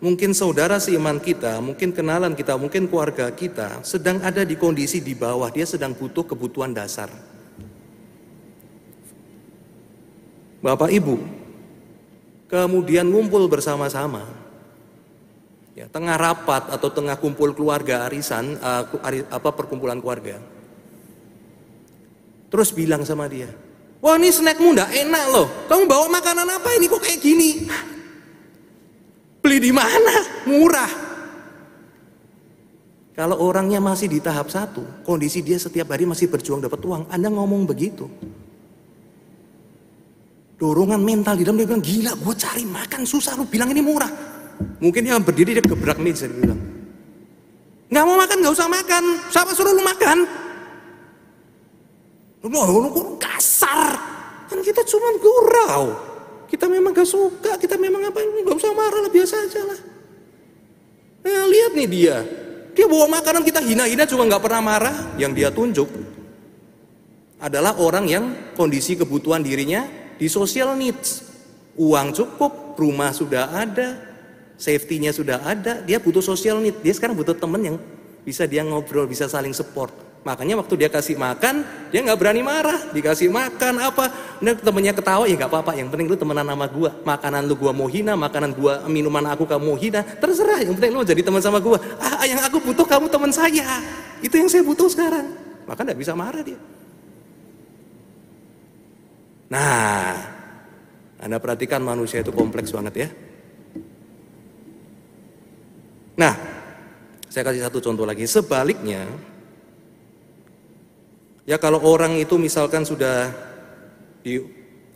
mungkin 0.00 0.32
saudara 0.32 0.80
seiman 0.80 1.20
kita, 1.20 1.60
mungkin 1.60 1.92
kenalan 1.92 2.32
kita, 2.32 2.56
mungkin 2.56 2.88
keluarga 2.88 3.28
kita 3.36 3.84
sedang 3.84 4.24
ada 4.24 4.48
di 4.48 4.56
kondisi 4.56 5.04
di 5.04 5.12
bawah, 5.12 5.52
dia 5.52 5.68
sedang 5.68 5.92
butuh 5.92 6.24
kebutuhan 6.24 6.72
dasar. 6.72 7.29
Bapak 10.60 10.92
Ibu, 10.92 11.16
kemudian 12.52 13.08
ngumpul 13.08 13.48
bersama-sama. 13.48 14.28
Ya, 15.72 15.88
tengah 15.88 16.20
rapat 16.20 16.68
atau 16.68 16.92
tengah 16.92 17.16
kumpul 17.16 17.56
keluarga 17.56 18.04
arisan, 18.04 18.60
uh, 18.60 18.84
apa 19.32 19.50
perkumpulan 19.56 19.96
keluarga. 19.96 20.36
Terus 22.52 22.76
bilang 22.76 23.08
sama 23.08 23.24
dia, 23.30 23.48
wah 24.04 24.20
ini 24.20 24.28
snackmu 24.28 24.76
ndak 24.76 24.92
enak 24.92 25.24
loh. 25.32 25.48
Kamu 25.64 25.88
bawa 25.88 26.12
makanan 26.12 26.44
apa 26.44 26.68
ini 26.76 26.84
kok 26.92 27.00
kayak 27.00 27.20
gini? 27.24 27.50
Beli 29.40 29.58
di 29.64 29.72
mana? 29.72 30.44
Murah. 30.44 30.92
Kalau 33.16 33.40
orangnya 33.40 33.80
masih 33.80 34.12
di 34.12 34.20
tahap 34.20 34.52
satu, 34.52 34.84
kondisi 35.08 35.40
dia 35.40 35.56
setiap 35.56 35.88
hari 35.88 36.04
masih 36.04 36.28
berjuang 36.28 36.60
dapat 36.60 36.84
uang, 36.84 37.08
Anda 37.08 37.32
ngomong 37.32 37.64
begitu 37.64 38.04
dorongan 40.60 41.00
mental 41.00 41.40
di 41.40 41.42
dalam 41.48 41.56
dia 41.56 41.64
bilang 41.64 41.80
gila 41.80 42.12
gue 42.20 42.34
cari 42.36 42.68
makan 42.68 43.08
susah 43.08 43.32
lu 43.40 43.48
bilang 43.48 43.72
ini 43.72 43.80
murah. 43.80 44.12
Mungkin 44.76 45.08
dia 45.08 45.16
berdiri 45.16 45.56
dia 45.56 45.64
gebrak 45.64 45.96
nih 45.96 46.12
saya 46.12 46.36
bilang. 46.36 46.60
Nggak 47.88 48.04
mau 48.04 48.16
makan 48.20 48.36
nggak 48.44 48.54
usah 48.54 48.68
makan. 48.68 49.04
Siapa 49.32 49.50
suruh 49.56 49.72
lu 49.72 49.80
makan? 49.80 50.18
Lu 52.44 52.48
lu 52.52 52.88
kok 52.92 53.08
kasar? 53.16 53.96
Kan 54.52 54.60
kita 54.60 54.84
cuma 54.84 55.08
gurau. 55.16 55.84
Kita 56.50 56.66
memang 56.66 56.90
gak 56.90 57.06
suka 57.06 57.54
kita 57.62 57.78
memang 57.78 58.10
apa 58.10 58.20
nggak 58.20 58.58
usah 58.58 58.74
marah 58.74 59.00
lah 59.06 59.10
biasa 59.10 59.34
aja 59.40 59.62
lah. 59.64 59.80
Nah, 61.24 61.44
lihat 61.48 61.72
nih 61.72 61.88
dia. 61.88 62.16
Dia 62.74 62.86
bawa 62.90 63.06
makanan 63.06 63.46
kita 63.46 63.64
hina-hina 63.64 64.04
juga 64.04 64.28
nggak 64.28 64.42
pernah 64.44 64.60
marah. 64.60 64.96
Yang 65.16 65.32
dia 65.40 65.48
tunjuk 65.48 65.88
adalah 67.40 67.78
orang 67.80 68.04
yang 68.04 68.24
kondisi 68.58 68.98
kebutuhan 68.98 69.40
dirinya 69.40 69.99
di 70.20 70.28
social 70.28 70.76
needs. 70.76 71.32
Uang 71.80 72.12
cukup, 72.12 72.76
rumah 72.76 73.08
sudah 73.16 73.48
ada, 73.56 73.96
safety-nya 74.60 75.16
sudah 75.16 75.40
ada, 75.40 75.80
dia 75.80 75.96
butuh 75.96 76.20
social 76.20 76.60
need. 76.60 76.76
Dia 76.84 76.92
sekarang 76.92 77.16
butuh 77.16 77.32
temen 77.32 77.56
yang 77.64 77.76
bisa 78.20 78.44
dia 78.44 78.60
ngobrol, 78.60 79.08
bisa 79.08 79.24
saling 79.24 79.56
support. 79.56 79.88
Makanya 80.20 80.60
waktu 80.60 80.76
dia 80.76 80.92
kasih 80.92 81.16
makan, 81.16 81.64
dia 81.88 82.04
nggak 82.04 82.18
berani 82.20 82.44
marah. 82.44 82.92
Dikasih 82.92 83.32
makan 83.32 83.80
apa, 83.80 84.36
nah, 84.44 84.52
temennya 84.52 84.92
ketawa 84.92 85.24
ya 85.24 85.32
nggak 85.40 85.48
apa-apa. 85.48 85.72
Yang 85.80 85.88
penting 85.96 86.06
lu 86.12 86.16
temenan 86.20 86.44
sama 86.44 86.68
gua. 86.68 86.90
Makanan 87.00 87.48
lu 87.48 87.56
gua 87.56 87.72
mau 87.72 87.88
hina, 87.88 88.12
makanan 88.20 88.52
gua 88.52 88.84
minuman 88.84 89.24
aku 89.32 89.48
kamu 89.48 89.64
mau 89.64 89.80
hina, 89.80 90.04
terserah. 90.04 90.60
Yang 90.60 90.76
penting 90.76 90.92
lu 90.92 91.00
jadi 91.08 91.24
teman 91.24 91.40
sama 91.40 91.56
gua. 91.56 91.80
Ah, 91.96 92.28
yang 92.28 92.44
aku 92.44 92.60
butuh 92.60 92.84
kamu 92.84 93.08
teman 93.08 93.32
saya. 93.32 93.80
Itu 94.20 94.36
yang 94.36 94.52
saya 94.52 94.60
butuh 94.60 94.92
sekarang. 94.92 95.24
Maka 95.64 95.88
nggak 95.88 95.96
bisa 95.96 96.12
marah 96.12 96.44
dia. 96.44 96.60
Nah, 99.50 100.14
Anda 101.18 101.42
perhatikan 101.42 101.82
manusia 101.82 102.22
itu 102.22 102.30
kompleks 102.30 102.70
banget 102.70 102.94
ya. 102.94 103.08
Nah, 106.14 106.34
saya 107.26 107.42
kasih 107.50 107.66
satu 107.66 107.82
contoh 107.82 108.06
lagi. 108.06 108.30
Sebaliknya, 108.30 109.10
ya 111.50 111.58
kalau 111.58 111.82
orang 111.82 112.14
itu 112.22 112.38
misalkan 112.38 112.86
sudah 112.86 113.34
di 114.22 114.38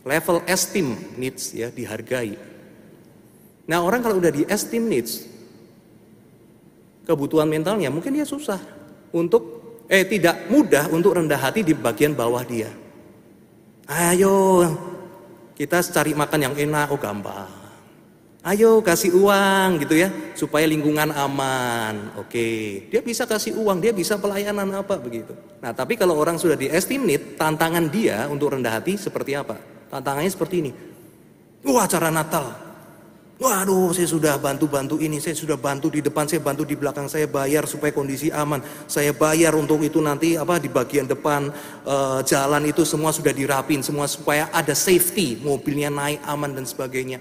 level 0.07 0.39
esteem 0.47 0.95
needs 1.19 1.51
ya, 1.51 1.67
dihargai. 1.67 2.39
Nah, 3.67 3.83
orang 3.83 3.99
kalau 3.99 4.23
udah 4.23 4.31
di 4.31 4.47
esteem 4.47 4.87
needs, 4.87 5.25
kebutuhan 7.03 7.49
mentalnya 7.49 7.91
mungkin 7.91 8.15
dia 8.15 8.23
susah 8.23 8.61
untuk 9.11 9.43
eh 9.91 10.05
tidak 10.07 10.47
mudah 10.47 10.87
untuk 10.93 11.17
rendah 11.17 11.37
hati 11.37 11.65
di 11.65 11.75
bagian 11.75 12.15
bawah 12.15 12.45
dia. 12.45 12.84
Ayo 13.85 14.65
kita 15.53 15.79
cari 15.85 16.17
makan 16.17 16.39
yang 16.51 16.55
enak, 16.57 16.89
oh 16.89 16.97
gampang. 16.97 17.47
Ayo 18.45 18.81
kasih 18.85 19.13
uang 19.17 19.81
gitu 19.81 19.97
ya, 19.97 20.09
supaya 20.37 20.69
lingkungan 20.69 21.09
aman. 21.09 22.13
Oke, 22.21 22.85
dia 22.93 23.01
bisa 23.01 23.25
kasih 23.25 23.57
uang, 23.57 23.81
dia 23.81 23.89
bisa 23.89 24.21
pelayanan 24.21 24.69
apa 24.73 25.01
begitu. 25.01 25.33
Nah, 25.61 25.73
tapi 25.73 25.97
kalau 25.97 26.13
orang 26.17 26.37
sudah 26.37 26.53
di 26.53 26.69
estimate, 26.69 27.37
tantangan 27.37 27.89
dia 27.89 28.29
untuk 28.29 28.53
rendah 28.53 28.77
hati 28.77 29.01
seperti 29.01 29.33
apa? 29.33 29.57
Tantangannya 29.89 30.29
seperti 30.29 30.55
ini. 30.61 30.71
Wah, 31.65 31.89
acara 31.89 32.13
Natal. 32.13 32.64
Waduh, 33.35 33.91
saya 33.91 34.07
sudah 34.07 34.39
bantu-bantu 34.39 34.95
ini, 35.03 35.19
saya 35.19 35.35
sudah 35.35 35.59
bantu 35.59 35.91
di 35.91 35.99
depan, 35.99 36.23
saya 36.23 36.39
bantu 36.39 36.63
di 36.63 36.79
belakang, 36.79 37.11
saya 37.11 37.27
bayar 37.27 37.67
supaya 37.67 37.91
kondisi 37.91 38.31
aman. 38.31 38.63
Saya 38.87 39.11
bayar 39.11 39.51
untuk 39.59 39.83
itu 39.83 39.99
nanti 39.99 40.39
apa 40.39 40.55
di 40.55 40.71
bagian 40.71 41.03
depan 41.03 41.51
uh, 41.83 42.23
jalan 42.23 42.63
itu 42.63 42.87
semua 42.87 43.11
sudah 43.11 43.35
dirapin, 43.35 43.83
semua 43.83 44.07
supaya 44.07 44.47
ada 44.55 44.71
safety, 44.71 45.35
mobilnya 45.43 45.91
naik 45.91 46.23
aman 46.23 46.55
dan 46.55 46.63
sebagainya. 46.63 47.19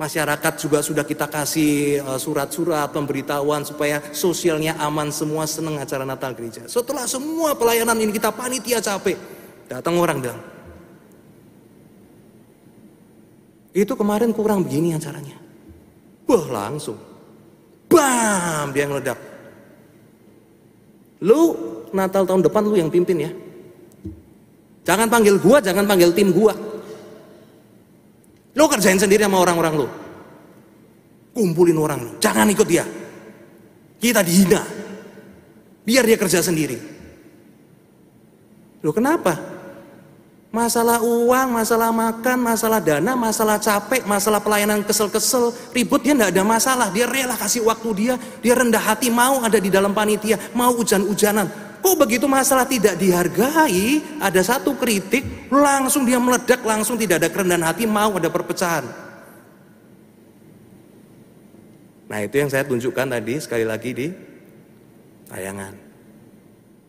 Masyarakat 0.00 0.52
juga 0.60 0.84
sudah 0.84 1.08
kita 1.08 1.24
kasih 1.24 2.04
eh, 2.04 2.18
surat-surat 2.20 2.92
pemberitahuan 2.92 3.64
supaya 3.64 4.04
sosialnya 4.12 4.76
aman 4.76 5.08
semua 5.08 5.48
senang 5.48 5.80
acara 5.80 6.04
Natal 6.04 6.36
gereja. 6.36 6.68
Setelah 6.68 7.08
semua 7.08 7.56
pelayanan 7.56 7.96
ini 7.96 8.12
kita 8.12 8.28
panitia 8.28 8.84
capek, 8.84 9.16
datang 9.72 9.96
orang 9.96 10.20
bilang, 10.20 10.40
itu 13.76 13.92
kemarin 13.92 14.32
kurang 14.32 14.64
begini 14.64 14.96
acaranya. 14.96 15.36
Wah 16.24 16.46
langsung, 16.48 16.96
bam 17.92 18.72
dia 18.72 18.88
ngeledak. 18.88 19.20
Lu 21.20 21.52
Natal 21.92 22.24
tahun 22.24 22.40
depan 22.40 22.64
lu 22.64 22.76
yang 22.80 22.88
pimpin 22.88 23.20
ya. 23.20 23.30
Jangan 24.88 25.12
panggil 25.12 25.36
gua, 25.36 25.60
jangan 25.60 25.84
panggil 25.84 26.10
tim 26.16 26.32
gua. 26.32 26.56
Lo 28.56 28.64
kerjain 28.64 28.96
sendiri 28.96 29.28
sama 29.28 29.44
orang-orang 29.44 29.74
lo. 29.76 29.88
Kumpulin 31.36 31.76
orang 31.76 32.00
lo. 32.00 32.12
Jangan 32.16 32.48
ikut 32.48 32.64
dia. 32.64 32.84
Kita 34.00 34.24
dihina. 34.24 34.64
Biar 35.84 36.02
dia 36.08 36.16
kerja 36.16 36.40
sendiri. 36.40 36.78
Lo 38.80 38.90
kenapa? 38.90 39.55
Masalah 40.54 41.02
uang, 41.02 41.48
masalah 41.52 41.90
makan, 41.90 42.38
masalah 42.40 42.80
dana, 42.80 43.12
masalah 43.18 43.58
capek, 43.60 44.06
masalah 44.06 44.40
pelayanan 44.40 44.80
kesel-kesel, 44.86 45.52
ribut 45.74 46.00
dia 46.00 46.14
tidak 46.14 46.32
ada 46.32 46.42
masalah. 46.46 46.88
Dia 46.94 47.04
rela 47.04 47.36
kasih 47.36 47.66
waktu 47.66 47.88
dia, 47.92 48.14
dia 48.40 48.54
rendah 48.56 48.80
hati 48.80 49.12
mau 49.12 49.42
ada 49.42 49.58
di 49.58 49.68
dalam 49.68 49.92
panitia, 49.92 50.38
mau 50.56 50.72
hujan-hujanan. 50.72 51.50
Kok 51.82 51.96
begitu 51.98 52.24
masalah 52.24 52.64
tidak 52.64 52.96
dihargai, 52.96 54.00
ada 54.22 54.40
satu 54.40 54.74
kritik, 54.78 55.50
langsung 55.52 56.08
dia 56.08 56.16
meledak, 56.16 56.64
langsung 56.64 56.96
tidak 56.96 57.20
ada 57.20 57.28
kerendahan 57.28 57.66
hati, 57.66 57.84
mau 57.84 58.16
ada 58.16 58.30
perpecahan. 58.32 58.86
Nah 62.06 62.18
itu 62.22 62.38
yang 62.38 62.50
saya 62.50 62.62
tunjukkan 62.62 63.18
tadi 63.18 63.34
sekali 63.42 63.66
lagi 63.66 63.90
di 63.92 64.06
tayangan. 65.28 65.74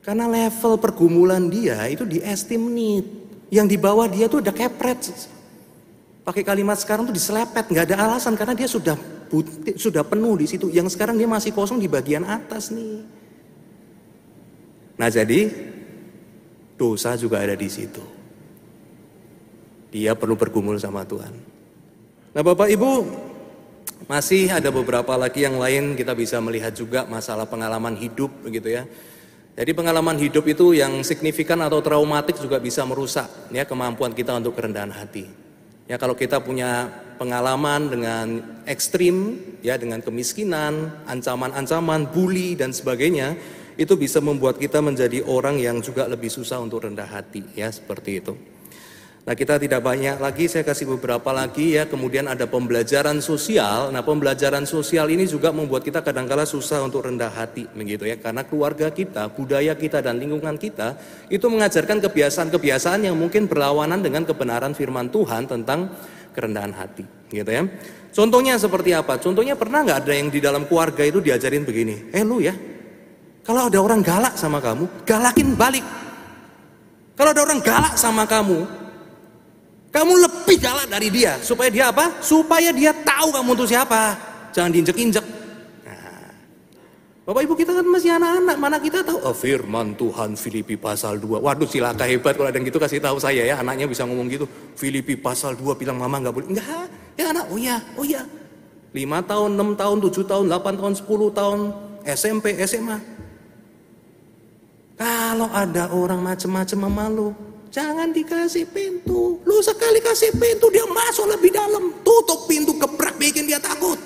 Karena 0.05 0.23
level 0.29 0.79
pergumulan 0.79 1.51
dia 1.51 1.83
itu 1.91 2.07
di 2.07 2.23
estimate. 2.23 3.26
Yang 3.47 3.67
di 3.75 3.77
bawah 3.79 4.07
dia 4.11 4.27
tuh 4.27 4.43
ada 4.43 4.51
kepret. 4.51 5.11
Pakai 6.27 6.43
kalimat 6.43 6.75
sekarang 6.75 7.07
tuh 7.07 7.15
diselepet, 7.15 7.71
nggak 7.71 7.85
ada 7.87 7.95
alasan 8.03 8.35
karena 8.35 8.51
dia 8.51 8.67
sudah 8.67 8.99
sudah 9.79 10.03
penuh 10.03 10.35
di 10.35 10.47
situ. 10.47 10.67
Yang 10.67 10.99
sekarang 10.99 11.15
dia 11.15 11.27
masih 11.27 11.55
kosong 11.55 11.79
di 11.79 11.87
bagian 11.87 12.27
atas 12.27 12.71
nih. 12.75 13.03
Nah 14.97 15.07
jadi 15.07 15.47
dosa 16.75 17.15
juga 17.15 17.39
ada 17.39 17.55
di 17.55 17.69
situ. 17.71 18.03
Dia 19.87 20.19
perlu 20.19 20.35
bergumul 20.35 20.75
sama 20.75 21.07
Tuhan. 21.07 21.31
Nah 22.35 22.43
Bapak 22.43 22.67
Ibu 22.67 22.91
masih 24.05 24.51
ada 24.51 24.69
beberapa 24.69 25.15
lagi 25.15 25.47
yang 25.47 25.57
lain 25.57 25.95
kita 25.95 26.13
bisa 26.13 26.37
melihat 26.43 26.75
juga 26.75 27.07
masalah 27.07 27.47
pengalaman 27.47 27.95
hidup 27.95 28.29
begitu 28.43 28.77
ya. 28.77 28.83
Jadi 29.57 29.73
pengalaman 29.73 30.21
hidup 30.21 30.45
itu 30.45 30.77
yang 30.77 31.01
signifikan 31.01 31.57
atau 31.65 31.81
traumatik 31.81 32.37
juga 32.37 32.61
bisa 32.61 32.85
merusak 32.85 33.49
ya 33.49 33.65
kemampuan 33.65 34.13
kita 34.13 34.37
untuk 34.37 34.53
kerendahan 34.53 34.93
hati. 34.93 35.25
Ya 35.89 35.97
kalau 35.97 36.13
kita 36.13 36.37
punya 36.37 36.85
pengalaman 37.17 37.89
dengan 37.89 38.27
ekstrim 38.69 39.41
ya 39.65 39.73
dengan 39.81 40.05
kemiskinan, 40.05 41.01
ancaman-ancaman, 41.09 42.05
bully 42.13 42.53
dan 42.53 42.69
sebagainya, 42.69 43.33
itu 43.81 43.97
bisa 43.97 44.21
membuat 44.21 44.61
kita 44.61 44.77
menjadi 44.77 45.25
orang 45.25 45.57
yang 45.57 45.81
juga 45.81 46.05
lebih 46.05 46.29
susah 46.29 46.61
untuk 46.61 46.85
rendah 46.85 47.09
hati 47.09 47.41
ya 47.57 47.73
seperti 47.73 48.21
itu. 48.21 48.37
Nah 49.27 49.35
kita 49.35 49.59
tidak 49.59 49.83
banyak 49.83 50.23
lagi, 50.23 50.47
saya 50.47 50.63
kasih 50.63 50.95
beberapa 50.95 51.35
lagi 51.35 51.75
ya. 51.75 51.83
Kemudian 51.83 52.31
ada 52.31 52.47
pembelajaran 52.47 53.19
sosial. 53.19 53.91
Nah 53.91 53.99
pembelajaran 53.99 54.63
sosial 54.63 55.11
ini 55.11 55.27
juga 55.27 55.51
membuat 55.51 55.83
kita 55.83 55.99
kadangkala 55.99 56.47
susah 56.47 56.79
untuk 56.87 57.03
rendah 57.03 57.27
hati, 57.27 57.67
begitu 57.75 58.07
ya. 58.07 58.15
Karena 58.15 58.47
keluarga 58.47 58.87
kita, 58.87 59.27
budaya 59.35 59.75
kita 59.75 59.99
dan 59.99 60.15
lingkungan 60.15 60.55
kita 60.55 60.95
itu 61.27 61.43
mengajarkan 61.51 61.99
kebiasaan-kebiasaan 62.07 63.03
yang 63.11 63.19
mungkin 63.19 63.51
berlawanan 63.51 63.99
dengan 63.99 64.23
kebenaran 64.23 64.71
firman 64.71 65.11
Tuhan 65.11 65.43
tentang 65.43 65.91
kerendahan 66.31 66.71
hati, 66.71 67.03
gitu 67.27 67.51
ya. 67.51 67.67
Contohnya 68.15 68.55
seperti 68.55 68.95
apa? 68.95 69.19
Contohnya 69.19 69.59
pernah 69.59 69.83
nggak 69.83 70.07
ada 70.07 70.13
yang 70.15 70.31
di 70.31 70.39
dalam 70.39 70.63
keluarga 70.71 71.03
itu 71.03 71.19
diajarin 71.19 71.67
begini, 71.67 72.15
eh 72.15 72.23
lu 72.23 72.39
ya, 72.39 72.55
kalau 73.43 73.67
ada 73.67 73.75
orang 73.81 73.99
galak 73.99 74.39
sama 74.39 74.63
kamu, 74.63 75.03
galakin 75.03 75.51
balik. 75.57 75.83
Kalau 77.17 77.33
ada 77.33 77.41
orang 77.41 77.59
galak 77.59 77.97
sama 77.97 78.29
kamu, 78.29 78.86
kamu 79.91 80.13
lebih 80.19 80.57
galak 80.59 80.87
dari 80.91 81.07
dia. 81.09 81.39
Supaya 81.39 81.69
dia 81.71 81.89
apa? 81.89 82.19
Supaya 82.19 82.69
dia 82.75 82.91
tahu 82.91 83.31
kamu 83.33 83.51
itu 83.57 83.65
siapa. 83.71 84.17
Jangan 84.51 84.71
diinjek-injek. 84.73 85.25
Nah, 85.85 86.31
Bapak 87.27 87.41
Ibu 87.43 87.53
kita 87.55 87.71
kan 87.75 87.85
masih 87.85 88.15
anak-anak, 88.15 88.55
mana 88.57 88.77
kita 88.79 89.03
tahu? 89.03 89.19
Oh, 89.21 89.35
firman 89.35 89.93
Tuhan 89.99 90.33
Filipi 90.39 90.75
pasal 90.79 91.19
2. 91.19 91.43
Waduh 91.43 91.67
silaka 91.67 92.07
hebat 92.07 92.33
kalau 92.35 92.49
ada 92.49 92.57
yang 92.57 92.67
gitu 92.67 92.79
kasih 92.79 92.99
tahu 93.03 93.19
saya 93.19 93.43
ya, 93.43 93.55
anaknya 93.59 93.85
bisa 93.85 94.07
ngomong 94.07 94.27
gitu. 94.31 94.45
Filipi 94.75 95.19
pasal 95.19 95.55
2 95.55 95.75
bilang 95.75 95.99
mama 95.99 96.23
nggak 96.23 96.33
boleh. 96.33 96.47
Enggak, 96.55 96.87
ya 97.19 97.35
anak, 97.35 97.45
oh 97.51 97.59
ya, 97.59 97.77
oh 97.99 98.05
ya. 98.07 98.23
5 98.95 99.03
tahun, 99.29 99.49
6 99.59 99.75
tahun, 99.77 99.97
7 100.09 100.23
tahun, 100.25 100.45
8 100.47 100.79
tahun, 100.79 100.93
10 101.03 101.29
tahun, 101.35 101.59
SMP, 102.07 102.45
SMA. 102.63 102.97
Kalau 104.97 105.45
ada 105.53 105.93
orang 105.93 106.25
macam-macam 106.25 106.79
sama 106.81 107.05
jangan 107.77 108.09
dikasih 108.09 108.65
pintu. 108.73 109.37
Lu 109.45 109.61
sekali 109.61 110.01
kasih 110.01 110.33
pintu 110.33 110.73
dia 110.73 110.81
masuk 110.89 111.29
lebih 111.29 111.53
dalam. 111.53 111.93
Tutup 112.01 112.49
pintu 112.49 112.73
kebrak 112.73 113.21
bikin 113.21 113.45
dia 113.45 113.61
takut. 113.61 114.01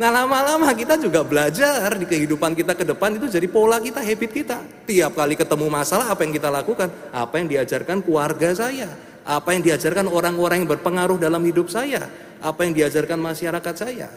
Nah 0.00 0.08
lama-lama 0.08 0.72
kita 0.72 0.96
juga 0.96 1.20
belajar 1.20 1.92
di 2.00 2.08
kehidupan 2.08 2.56
kita 2.56 2.72
ke 2.72 2.88
depan 2.88 3.20
itu 3.20 3.28
jadi 3.28 3.44
pola 3.52 3.76
kita, 3.76 4.00
habit 4.00 4.32
kita. 4.32 4.64
Tiap 4.88 5.12
kali 5.12 5.36
ketemu 5.36 5.68
masalah 5.68 6.08
apa 6.08 6.24
yang 6.24 6.32
kita 6.32 6.48
lakukan? 6.48 6.88
Apa 7.12 7.36
yang 7.36 7.52
diajarkan 7.52 8.00
keluarga 8.00 8.48
saya? 8.56 8.88
Apa 9.28 9.52
yang 9.52 9.60
diajarkan 9.60 10.08
orang-orang 10.08 10.64
yang 10.64 10.70
berpengaruh 10.72 11.20
dalam 11.20 11.44
hidup 11.44 11.68
saya? 11.68 12.08
Apa 12.40 12.64
yang 12.64 12.72
diajarkan 12.72 13.20
masyarakat 13.20 13.74
saya? 13.76 14.08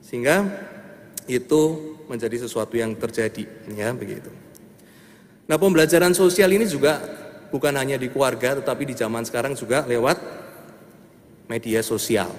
Sehingga 0.00 0.48
itu 1.28 1.62
menjadi 2.08 2.48
sesuatu 2.48 2.72
yang 2.80 2.96
terjadi 2.96 3.44
ya 3.68 3.92
begitu. 3.92 4.41
Nah, 5.50 5.56
pembelajaran 5.58 6.14
sosial 6.14 6.50
ini 6.54 6.66
juga 6.66 7.02
bukan 7.52 7.74
hanya 7.76 8.00
di 8.00 8.08
keluarga 8.08 8.58
tetapi 8.58 8.88
di 8.88 8.94
zaman 8.96 9.26
sekarang 9.26 9.52
juga 9.58 9.84
lewat 9.84 10.16
media 11.50 11.84
sosial. 11.84 12.32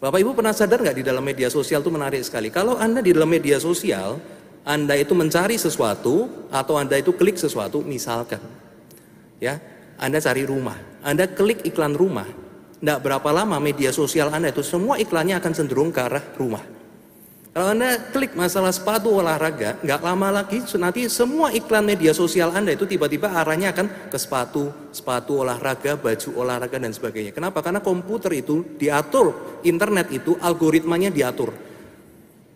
Bapak 0.00 0.16
Ibu 0.16 0.32
pernah 0.32 0.56
sadar 0.56 0.80
nggak 0.80 0.96
di 0.96 1.04
dalam 1.04 1.20
media 1.20 1.52
sosial 1.52 1.84
itu 1.84 1.92
menarik 1.92 2.24
sekali. 2.24 2.48
Kalau 2.48 2.80
Anda 2.80 3.04
di 3.04 3.12
dalam 3.12 3.28
media 3.28 3.60
sosial, 3.60 4.16
Anda 4.64 4.96
itu 4.96 5.12
mencari 5.12 5.60
sesuatu 5.60 6.48
atau 6.48 6.80
Anda 6.80 6.96
itu 7.00 7.12
klik 7.12 7.36
sesuatu, 7.36 7.84
misalkan 7.84 8.40
ya, 9.40 9.60
Anda 10.00 10.16
cari 10.20 10.48
rumah, 10.48 10.76
Anda 11.04 11.28
klik 11.28 11.68
iklan 11.68 11.96
rumah, 11.96 12.28
tidak 12.80 13.04
berapa 13.04 13.28
lama 13.28 13.60
media 13.60 13.92
sosial 13.92 14.32
Anda 14.32 14.48
itu 14.48 14.64
semua 14.64 14.96
iklannya 14.96 15.36
akan 15.36 15.52
cenderung 15.52 15.92
ke 15.92 16.00
arah 16.00 16.24
rumah. 16.40 16.64
Kalau 17.60 17.76
Anda 17.76 18.00
klik 18.08 18.32
masalah 18.32 18.72
sepatu 18.72 19.20
olahraga, 19.20 19.76
nggak 19.84 20.00
lama 20.00 20.32
lagi 20.32 20.64
nanti 20.80 21.04
semua 21.12 21.52
iklan 21.52 21.84
media 21.84 22.16
sosial 22.16 22.56
Anda 22.56 22.72
itu 22.72 22.88
tiba-tiba 22.88 23.28
arahnya 23.36 23.76
akan 23.76 24.08
ke 24.08 24.16
sepatu, 24.16 24.72
sepatu 24.96 25.44
olahraga, 25.44 26.00
baju 26.00 26.40
olahraga 26.40 26.80
dan 26.80 26.88
sebagainya. 26.88 27.36
Kenapa? 27.36 27.60
Karena 27.60 27.84
komputer 27.84 28.32
itu 28.32 28.64
diatur, 28.80 29.60
internet 29.60 30.08
itu 30.08 30.40
algoritmanya 30.40 31.12
diatur. 31.12 31.52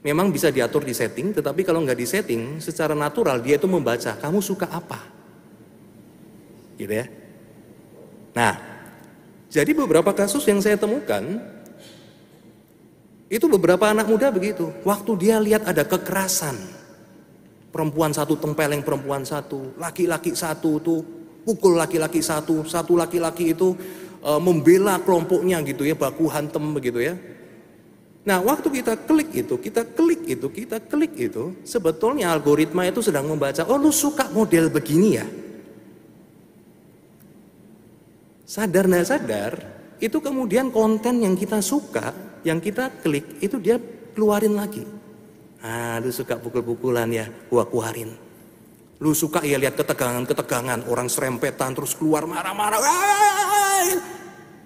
Memang 0.08 0.32
bisa 0.32 0.48
diatur 0.48 0.80
di 0.80 0.96
setting, 0.96 1.36
tetapi 1.36 1.68
kalau 1.68 1.84
nggak 1.84 2.00
di 2.00 2.08
setting, 2.08 2.42
secara 2.64 2.96
natural 2.96 3.44
dia 3.44 3.60
itu 3.60 3.68
membaca, 3.68 4.16
kamu 4.16 4.40
suka 4.40 4.72
apa? 4.72 5.04
Gitu 6.80 6.96
ya. 6.96 7.04
Nah, 8.32 8.56
jadi 9.52 9.68
beberapa 9.76 10.16
kasus 10.16 10.48
yang 10.48 10.64
saya 10.64 10.80
temukan, 10.80 11.44
itu 13.32 13.46
beberapa 13.48 13.88
anak 13.88 14.06
muda 14.08 14.28
begitu. 14.28 14.68
Waktu 14.84 15.12
dia 15.16 15.36
lihat 15.40 15.64
ada 15.64 15.84
kekerasan. 15.84 16.56
Perempuan 17.74 18.14
satu 18.14 18.38
tempeleng 18.38 18.84
perempuan 18.86 19.26
satu. 19.26 19.74
Laki-laki 19.80 20.36
satu 20.36 20.78
tuh 20.78 21.00
pukul 21.42 21.74
laki-laki 21.74 22.22
satu. 22.22 22.62
Satu 22.68 22.94
laki-laki 22.94 23.56
itu 23.56 23.74
uh, 24.24 24.40
membela 24.40 25.00
kelompoknya 25.02 25.60
gitu 25.66 25.84
ya, 25.84 25.96
baku 25.96 26.30
hantem 26.30 26.62
begitu 26.72 27.02
ya. 27.02 27.14
Nah, 28.24 28.40
waktu 28.40 28.80
kita 28.80 29.04
klik 29.04 29.36
itu, 29.36 29.60
kita 29.60 29.84
klik 29.84 30.24
itu, 30.24 30.48
kita 30.48 30.80
klik 30.80 31.12
itu, 31.12 31.60
sebetulnya 31.60 32.32
algoritma 32.32 32.88
itu 32.88 33.04
sedang 33.04 33.28
membaca, 33.28 33.68
oh 33.68 33.76
lu 33.76 33.92
suka 33.92 34.32
model 34.32 34.72
begini 34.72 35.08
ya. 35.12 35.26
Sadar 38.48 38.88
nggak 38.88 39.04
sadar, 39.04 39.52
itu 40.00 40.24
kemudian 40.24 40.72
konten 40.72 41.20
yang 41.20 41.36
kita 41.36 41.60
suka, 41.60 42.16
yang 42.44 42.60
kita 42.60 42.92
klik, 43.02 43.40
itu 43.40 43.56
dia 43.58 43.80
keluarin 44.14 44.54
lagi. 44.54 44.84
Ah, 45.64 45.96
lu 45.98 46.12
suka 46.12 46.36
pukul-pukulan 46.36 47.08
ya, 47.08 47.26
gua 47.48 47.64
keluarin. 47.64 48.12
Lu 49.00 49.16
suka 49.16 49.42
ya 49.42 49.56
lihat 49.56 49.74
ketegangan-ketegangan, 49.80 50.86
orang 50.86 51.08
serempetan 51.08 51.72
terus 51.72 51.96
keluar 51.96 52.28
marah-marah. 52.28 52.78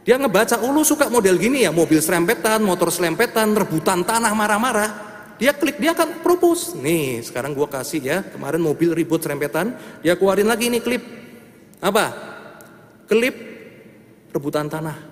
Dia 0.03 0.19
ngebaca, 0.19 0.59
oh 0.61 0.75
lu 0.75 0.83
suka 0.83 1.07
model 1.07 1.39
gini 1.39 1.65
ya, 1.65 1.71
mobil 1.71 2.03
serempetan, 2.03 2.61
motor 2.61 2.91
serempetan, 2.91 3.55
rebutan 3.55 4.03
tanah 4.05 4.35
marah-marah. 4.35 4.91
Dia 5.39 5.55
klik, 5.55 5.79
dia 5.79 5.95
akan 5.95 6.21
propose. 6.21 6.75
Nih, 6.75 7.23
sekarang 7.23 7.55
gua 7.55 7.71
kasih 7.71 8.03
ya, 8.03 8.19
kemarin 8.27 8.59
mobil 8.59 8.91
ribut 8.91 9.23
serempetan, 9.23 9.73
dia 10.03 10.19
keluarin 10.19 10.51
lagi 10.51 10.67
nih 10.67 10.83
klip. 10.83 11.03
Apa? 11.79 12.11
Klip 13.07 13.39
rebutan 14.35 14.67
tanah. 14.67 15.08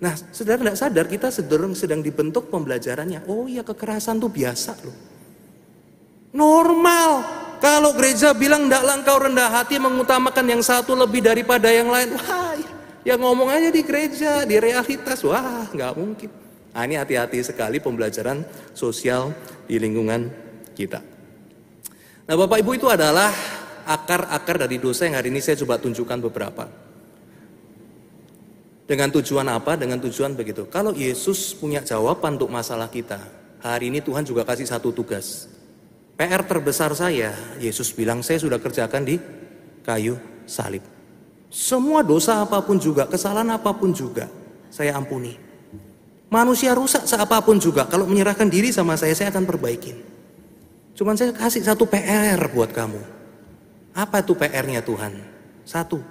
Nah, 0.00 0.16
saudara 0.32 0.64
tidak 0.64 0.78
sadar 0.80 1.06
kita 1.06 1.28
sedang 1.28 1.76
sedang 1.76 2.00
dibentuk 2.00 2.48
pembelajarannya. 2.48 3.28
Oh 3.28 3.44
iya 3.44 3.60
kekerasan 3.60 4.16
tuh 4.16 4.32
biasa 4.32 4.72
loh. 4.80 4.96
Normal. 6.32 7.10
Kalau 7.60 7.92
gereja 7.92 8.32
bilang 8.32 8.64
tidak 8.64 8.88
engkau 8.88 9.20
rendah 9.20 9.52
hati 9.52 9.76
mengutamakan 9.76 10.46
yang 10.48 10.62
satu 10.64 10.96
lebih 10.96 11.20
daripada 11.20 11.68
yang 11.68 11.92
lain. 11.92 12.16
Wah, 12.16 12.56
ya 13.04 13.20
ngomong 13.20 13.52
aja 13.52 13.68
di 13.68 13.84
gereja, 13.84 14.48
di 14.48 14.56
realitas. 14.56 15.20
Wah, 15.20 15.68
nggak 15.68 15.92
mungkin. 15.92 16.32
Nah, 16.72 16.82
ini 16.88 16.96
hati-hati 16.96 17.44
sekali 17.44 17.76
pembelajaran 17.76 18.40
sosial 18.72 19.36
di 19.68 19.76
lingkungan 19.76 20.32
kita. 20.72 21.04
Nah, 22.24 22.34
Bapak 22.40 22.64
Ibu 22.64 22.80
itu 22.80 22.88
adalah 22.88 23.28
akar-akar 23.84 24.64
dari 24.64 24.80
dosa 24.80 25.04
yang 25.04 25.20
hari 25.20 25.28
ini 25.28 25.44
saya 25.44 25.60
coba 25.60 25.76
tunjukkan 25.76 26.18
beberapa. 26.24 26.89
Dengan 28.90 29.06
tujuan 29.14 29.46
apa? 29.46 29.78
Dengan 29.78 30.02
tujuan 30.02 30.34
begitu. 30.34 30.66
Kalau 30.66 30.90
Yesus 30.90 31.54
punya 31.54 31.78
jawaban 31.78 32.34
untuk 32.34 32.50
masalah 32.50 32.90
kita, 32.90 33.22
hari 33.62 33.86
ini 33.86 34.02
Tuhan 34.02 34.26
juga 34.26 34.42
kasih 34.42 34.66
satu 34.66 34.90
tugas. 34.90 35.46
PR 36.18 36.42
terbesar 36.42 36.90
saya, 36.98 37.30
Yesus 37.62 37.94
bilang 37.94 38.18
saya 38.18 38.42
sudah 38.42 38.58
kerjakan 38.58 39.06
di 39.06 39.22
kayu 39.86 40.18
salib. 40.42 40.82
Semua 41.54 42.02
dosa 42.02 42.42
apa 42.42 42.58
pun 42.66 42.82
juga, 42.82 43.06
kesalahan 43.06 43.54
apa 43.54 43.70
pun 43.70 43.94
juga, 43.94 44.26
saya 44.74 44.98
ampuni. 44.98 45.38
Manusia 46.26 46.74
rusak 46.74 47.06
seapapun 47.06 47.62
juga, 47.62 47.86
kalau 47.86 48.10
menyerahkan 48.10 48.50
diri 48.50 48.74
sama 48.74 48.98
saya, 48.98 49.14
saya 49.14 49.30
akan 49.30 49.46
perbaikin. 49.46 50.02
Cuman 50.98 51.14
saya 51.14 51.30
kasih 51.30 51.62
satu 51.62 51.86
PR 51.86 52.42
buat 52.50 52.74
kamu. 52.74 52.98
Apa 53.94 54.18
itu 54.18 54.34
PR-nya 54.34 54.82
Tuhan? 54.82 55.14
Satu, 55.62 56.02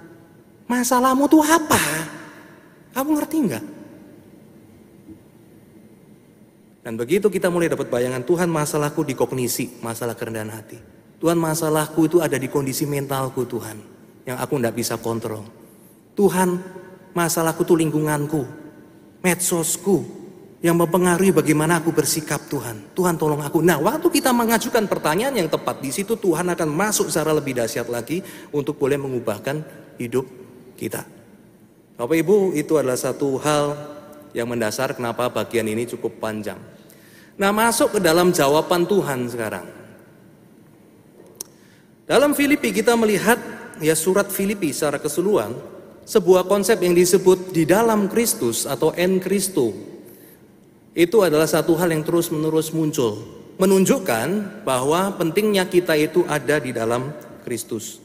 masalahmu 0.64 1.28
tuh 1.28 1.44
apa? 1.44 2.19
Kamu 2.90 3.10
ngerti 3.14 3.36
nggak? 3.46 3.64
Dan 6.80 6.96
begitu 6.96 7.28
kita 7.28 7.52
mulai 7.52 7.68
dapat 7.68 7.92
bayangan 7.92 8.24
Tuhan 8.24 8.48
masalahku 8.48 9.04
di 9.04 9.12
kognisi, 9.12 9.78
masalah 9.84 10.16
kerendahan 10.16 10.48
hati. 10.48 10.80
Tuhan 11.20 11.36
masalahku 11.36 12.08
itu 12.08 12.24
ada 12.24 12.40
di 12.40 12.48
kondisi 12.48 12.88
mentalku 12.88 13.44
Tuhan. 13.44 13.76
Yang 14.24 14.38
aku 14.40 14.54
tidak 14.56 14.74
bisa 14.74 14.94
kontrol. 14.96 15.44
Tuhan 16.16 16.56
masalahku 17.12 17.62
itu 17.68 17.76
lingkunganku, 17.76 18.42
medsosku. 19.20 20.18
Yang 20.60 20.76
mempengaruhi 20.76 21.32
bagaimana 21.32 21.80
aku 21.80 21.88
bersikap 21.88 22.44
Tuhan. 22.48 22.92
Tuhan 22.92 23.16
tolong 23.16 23.40
aku. 23.40 23.64
Nah 23.64 23.80
waktu 23.80 24.12
kita 24.12 24.28
mengajukan 24.32 24.84
pertanyaan 24.88 25.32
yang 25.32 25.48
tepat. 25.48 25.80
di 25.80 25.88
situ 25.88 26.20
Tuhan 26.20 26.52
akan 26.52 26.68
masuk 26.68 27.08
secara 27.08 27.32
lebih 27.32 27.56
dahsyat 27.56 27.88
lagi. 27.88 28.20
Untuk 28.52 28.76
boleh 28.76 29.00
mengubahkan 29.00 29.64
hidup 29.96 30.28
kita. 30.76 31.19
Bapak 32.00 32.16
Ibu 32.16 32.56
itu 32.56 32.80
adalah 32.80 32.96
satu 32.96 33.36
hal 33.44 33.76
yang 34.32 34.48
mendasar 34.48 34.96
kenapa 34.96 35.28
bagian 35.28 35.68
ini 35.68 35.84
cukup 35.84 36.16
panjang. 36.16 36.56
Nah, 37.36 37.52
masuk 37.52 37.92
ke 37.92 38.00
dalam 38.00 38.32
jawaban 38.32 38.88
Tuhan 38.88 39.28
sekarang. 39.28 39.68
Dalam 42.08 42.32
Filipi 42.32 42.72
kita 42.72 42.96
melihat 42.96 43.36
ya 43.84 43.92
surat 43.92 44.32
Filipi 44.32 44.72
secara 44.72 44.96
keseluruhan 44.96 45.52
sebuah 46.08 46.48
konsep 46.48 46.80
yang 46.80 46.96
disebut 46.96 47.52
di 47.52 47.68
dalam 47.68 48.08
Kristus 48.08 48.64
atau 48.64 48.96
en 48.96 49.20
Kristo. 49.20 49.68
Itu 50.96 51.20
adalah 51.20 51.44
satu 51.44 51.76
hal 51.76 51.92
yang 51.92 52.00
terus-menerus 52.00 52.72
muncul, 52.72 53.28
menunjukkan 53.60 54.64
bahwa 54.64 55.20
pentingnya 55.20 55.68
kita 55.68 56.00
itu 56.00 56.24
ada 56.24 56.64
di 56.64 56.72
dalam 56.72 57.12
Kristus. 57.44 58.00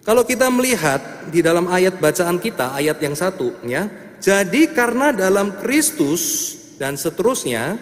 Kalau 0.00 0.24
kita 0.24 0.48
melihat 0.48 1.28
di 1.28 1.44
dalam 1.44 1.68
ayat 1.68 2.00
bacaan 2.00 2.40
kita, 2.40 2.72
ayat 2.72 2.96
yang 3.04 3.12
satu, 3.12 3.52
ya, 3.68 3.84
jadi 4.20 4.72
karena 4.72 5.12
dalam 5.12 5.60
Kristus 5.60 6.56
dan 6.80 6.96
seterusnya 6.96 7.76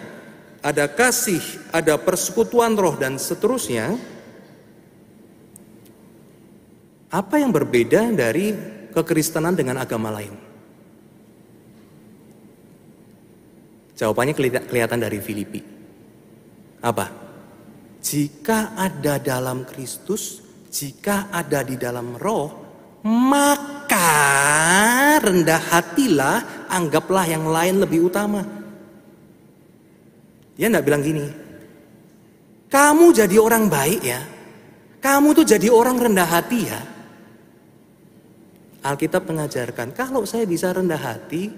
ada 0.59 0.91
kasih, 0.91 1.39
ada 1.71 1.95
persekutuan 1.95 2.75
roh 2.75 2.99
dan 2.99 3.15
seterusnya. 3.15 3.95
Apa 7.09 7.41
yang 7.41 7.49
berbeda 7.49 8.11
dari 8.13 8.53
kekristenan 8.91 9.55
dengan 9.55 9.81
agama 9.81 10.13
lain? 10.13 10.35
Jawabannya 13.99 14.35
kelihatan 14.67 14.99
dari 15.01 15.19
Filipi. 15.19 15.59
Apa? 16.79 17.11
Jika 17.99 18.77
ada 18.79 19.19
dalam 19.19 19.67
Kristus, 19.67 20.48
jika 20.69 21.33
ada 21.33 21.65
di 21.65 21.75
dalam 21.75 22.15
roh, 22.15 22.47
maka 23.05 24.07
rendah 25.19 25.61
hatilah, 25.73 26.69
anggaplah 26.69 27.25
yang 27.25 27.49
lain 27.49 27.81
lebih 27.81 28.07
utama. 28.07 28.45
Dia 30.55 30.69
tidak 30.69 30.85
bilang 30.85 31.01
gini, 31.01 31.25
kamu 32.69 33.05
jadi 33.11 33.35
orang 33.41 33.65
baik 33.65 34.01
ya, 34.05 34.21
kamu 35.01 35.33
tuh 35.41 35.45
jadi 35.47 35.67
orang 35.73 35.97
rendah 35.97 36.29
hati 36.29 36.61
ya. 36.63 36.81
Alkitab 38.79 39.27
mengajarkan, 39.27 39.91
kalau 39.91 40.23
saya 40.23 40.47
bisa 40.47 40.71
rendah 40.71 40.99
hati, 40.99 41.51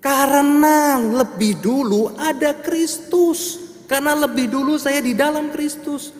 karena 0.00 0.96
lebih 0.96 1.60
dulu 1.60 2.16
ada 2.16 2.56
Kristus. 2.56 3.68
Karena 3.84 4.14
lebih 4.14 4.46
dulu 4.48 4.78
saya 4.78 5.02
di 5.02 5.12
dalam 5.18 5.50
Kristus. 5.50 6.14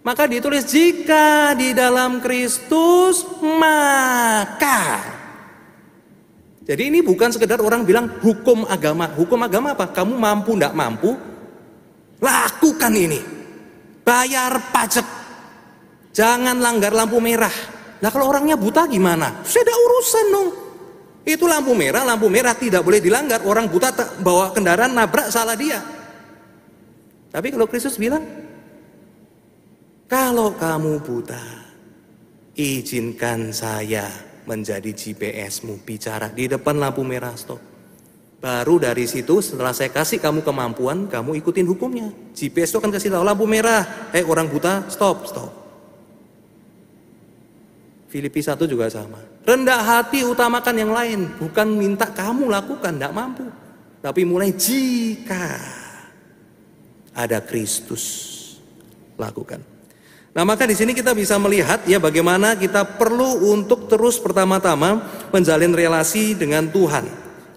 Maka 0.00 0.24
ditulis 0.24 0.64
jika 0.64 1.52
di 1.52 1.76
dalam 1.76 2.24
Kristus 2.24 3.20
maka. 3.44 5.04
Jadi 6.64 6.82
ini 6.88 7.04
bukan 7.04 7.28
sekedar 7.28 7.60
orang 7.60 7.84
bilang 7.84 8.08
hukum 8.24 8.64
agama. 8.64 9.12
Hukum 9.12 9.36
agama 9.44 9.76
apa? 9.76 9.92
Kamu 9.92 10.16
mampu 10.16 10.56
tidak 10.56 10.72
mampu? 10.72 11.12
Lakukan 12.20 12.92
ini. 12.96 13.20
Bayar 14.00 14.72
pajak. 14.72 15.04
Jangan 16.16 16.56
langgar 16.64 16.96
lampu 16.96 17.20
merah. 17.20 17.52
Nah 18.00 18.08
kalau 18.08 18.32
orangnya 18.32 18.56
buta 18.56 18.88
gimana? 18.88 19.44
Sudah 19.44 19.76
urusan 19.76 20.26
dong. 20.32 20.48
Itu 21.28 21.44
lampu 21.44 21.76
merah, 21.76 22.08
lampu 22.08 22.32
merah 22.32 22.56
tidak 22.56 22.80
boleh 22.80 23.04
dilanggar. 23.04 23.44
Orang 23.44 23.68
buta 23.68 23.92
bawa 24.24 24.56
kendaraan 24.56 24.96
nabrak 24.96 25.28
salah 25.28 25.52
dia. 25.52 25.84
Tapi 27.28 27.52
kalau 27.52 27.68
Kristus 27.68 28.00
bilang, 28.00 28.24
kalau 30.10 30.50
kamu 30.58 30.98
buta, 31.06 31.38
izinkan 32.58 33.54
saya 33.54 34.10
menjadi 34.42 34.90
GPSmu 34.90 35.86
bicara 35.86 36.26
di 36.26 36.50
depan 36.50 36.82
lampu 36.82 37.06
merah 37.06 37.38
stop. 37.38 37.62
Baru 38.40 38.82
dari 38.82 39.06
situ 39.06 39.38
setelah 39.38 39.70
saya 39.70 39.94
kasih 39.94 40.18
kamu 40.18 40.42
kemampuan, 40.42 41.06
kamu 41.06 41.38
ikutin 41.38 41.68
hukumnya. 41.70 42.10
GPS 42.34 42.74
itu 42.74 42.76
akan 42.82 42.90
kasih 42.90 43.12
tahu 43.14 43.22
lampu 43.22 43.46
merah. 43.46 44.10
Eh 44.10 44.26
orang 44.26 44.50
buta, 44.50 44.90
stop, 44.90 45.30
stop. 45.30 45.50
Filipi 48.10 48.42
1 48.42 48.58
juga 48.66 48.90
sama. 48.90 49.22
Rendah 49.46 49.78
hati 49.86 50.26
utamakan 50.26 50.74
yang 50.74 50.90
lain, 50.90 51.30
bukan 51.38 51.68
minta 51.78 52.10
kamu 52.10 52.50
lakukan, 52.50 52.98
tidak 52.98 53.14
mampu. 53.14 53.46
Tapi 54.02 54.26
mulai 54.26 54.50
jika 54.56 55.60
ada 57.14 57.38
Kristus 57.44 58.02
lakukan. 59.14 59.69
Nah, 60.30 60.46
maka 60.46 60.62
di 60.62 60.78
sini 60.78 60.94
kita 60.94 61.10
bisa 61.10 61.34
melihat 61.42 61.82
ya 61.90 61.98
bagaimana 61.98 62.54
kita 62.54 62.86
perlu 62.86 63.50
untuk 63.50 63.90
terus 63.90 64.14
pertama-tama 64.22 65.02
menjalin 65.34 65.74
relasi 65.74 66.38
dengan 66.38 66.70
Tuhan. 66.70 67.02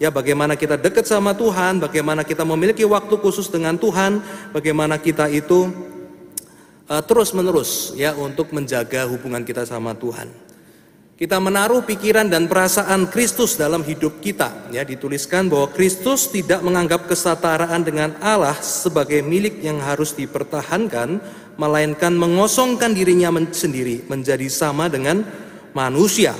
Ya, 0.01 0.09
bagaimana 0.09 0.57
kita 0.57 0.75
dekat 0.75 1.05
sama 1.05 1.37
Tuhan, 1.37 1.77
bagaimana 1.77 2.25
kita 2.25 2.41
memiliki 2.41 2.81
waktu 2.81 3.13
khusus 3.21 3.45
dengan 3.47 3.77
Tuhan, 3.77 4.25
bagaimana 4.49 4.97
kita 4.97 5.29
itu 5.29 5.69
uh, 6.89 7.03
terus-menerus 7.05 7.93
ya 7.93 8.17
untuk 8.17 8.49
menjaga 8.51 9.05
hubungan 9.05 9.45
kita 9.45 9.69
sama 9.69 9.93
Tuhan. 9.93 10.42
Kita 11.13 11.37
menaruh 11.37 11.85
pikiran 11.85 12.25
dan 12.25 12.49
perasaan 12.49 13.05
Kristus 13.05 13.53
dalam 13.53 13.85
hidup 13.85 14.17
kita. 14.17 14.49
Ya, 14.73 14.81
dituliskan 14.81 15.45
bahwa 15.45 15.69
Kristus 15.69 16.25
tidak 16.33 16.65
menganggap 16.65 17.05
kesetaraan 17.05 17.85
dengan 17.85 18.17
Allah 18.17 18.57
sebagai 18.57 19.21
milik 19.21 19.61
yang 19.61 19.77
harus 19.77 20.17
dipertahankan, 20.17 21.21
melainkan 21.61 22.17
mengosongkan 22.17 22.97
dirinya 22.97 23.29
sendiri 23.53 24.01
menjadi 24.09 24.49
sama 24.49 24.89
dengan 24.89 25.21
manusia, 25.77 26.33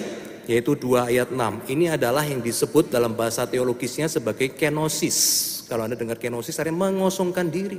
yaitu 0.50 0.74
2 0.74 1.06
ayat 1.06 1.30
6. 1.30 1.70
Ini 1.70 1.94
adalah 1.94 2.26
yang 2.26 2.42
disebut 2.42 2.90
dalam 2.90 3.14
bahasa 3.14 3.46
teologisnya 3.46 4.10
sebagai 4.10 4.58
kenosis. 4.58 5.18
Kalau 5.70 5.86
Anda 5.86 5.94
dengar 5.94 6.18
kenosis, 6.18 6.58
artinya 6.58 6.90
mengosongkan 6.90 7.46
diri. 7.46 7.78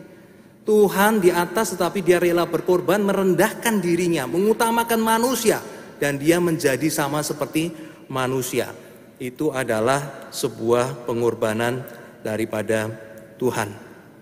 Tuhan 0.63 1.19
di 1.19 1.35
atas 1.35 1.75
tetapi 1.75 2.07
dia 2.07 2.23
rela 2.23 2.47
berkorban 2.47 3.03
merendahkan 3.03 3.83
dirinya, 3.83 4.31
mengutamakan 4.31 5.03
manusia 5.03 5.74
dan 5.99 6.19
dia 6.19 6.39
menjadi 6.43 6.87
sama 6.91 7.21
seperti 7.21 7.71
manusia. 8.11 8.71
Itu 9.19 9.55
adalah 9.55 10.31
sebuah 10.35 11.07
pengorbanan 11.07 11.85
daripada 12.25 12.91
Tuhan. 13.39 13.71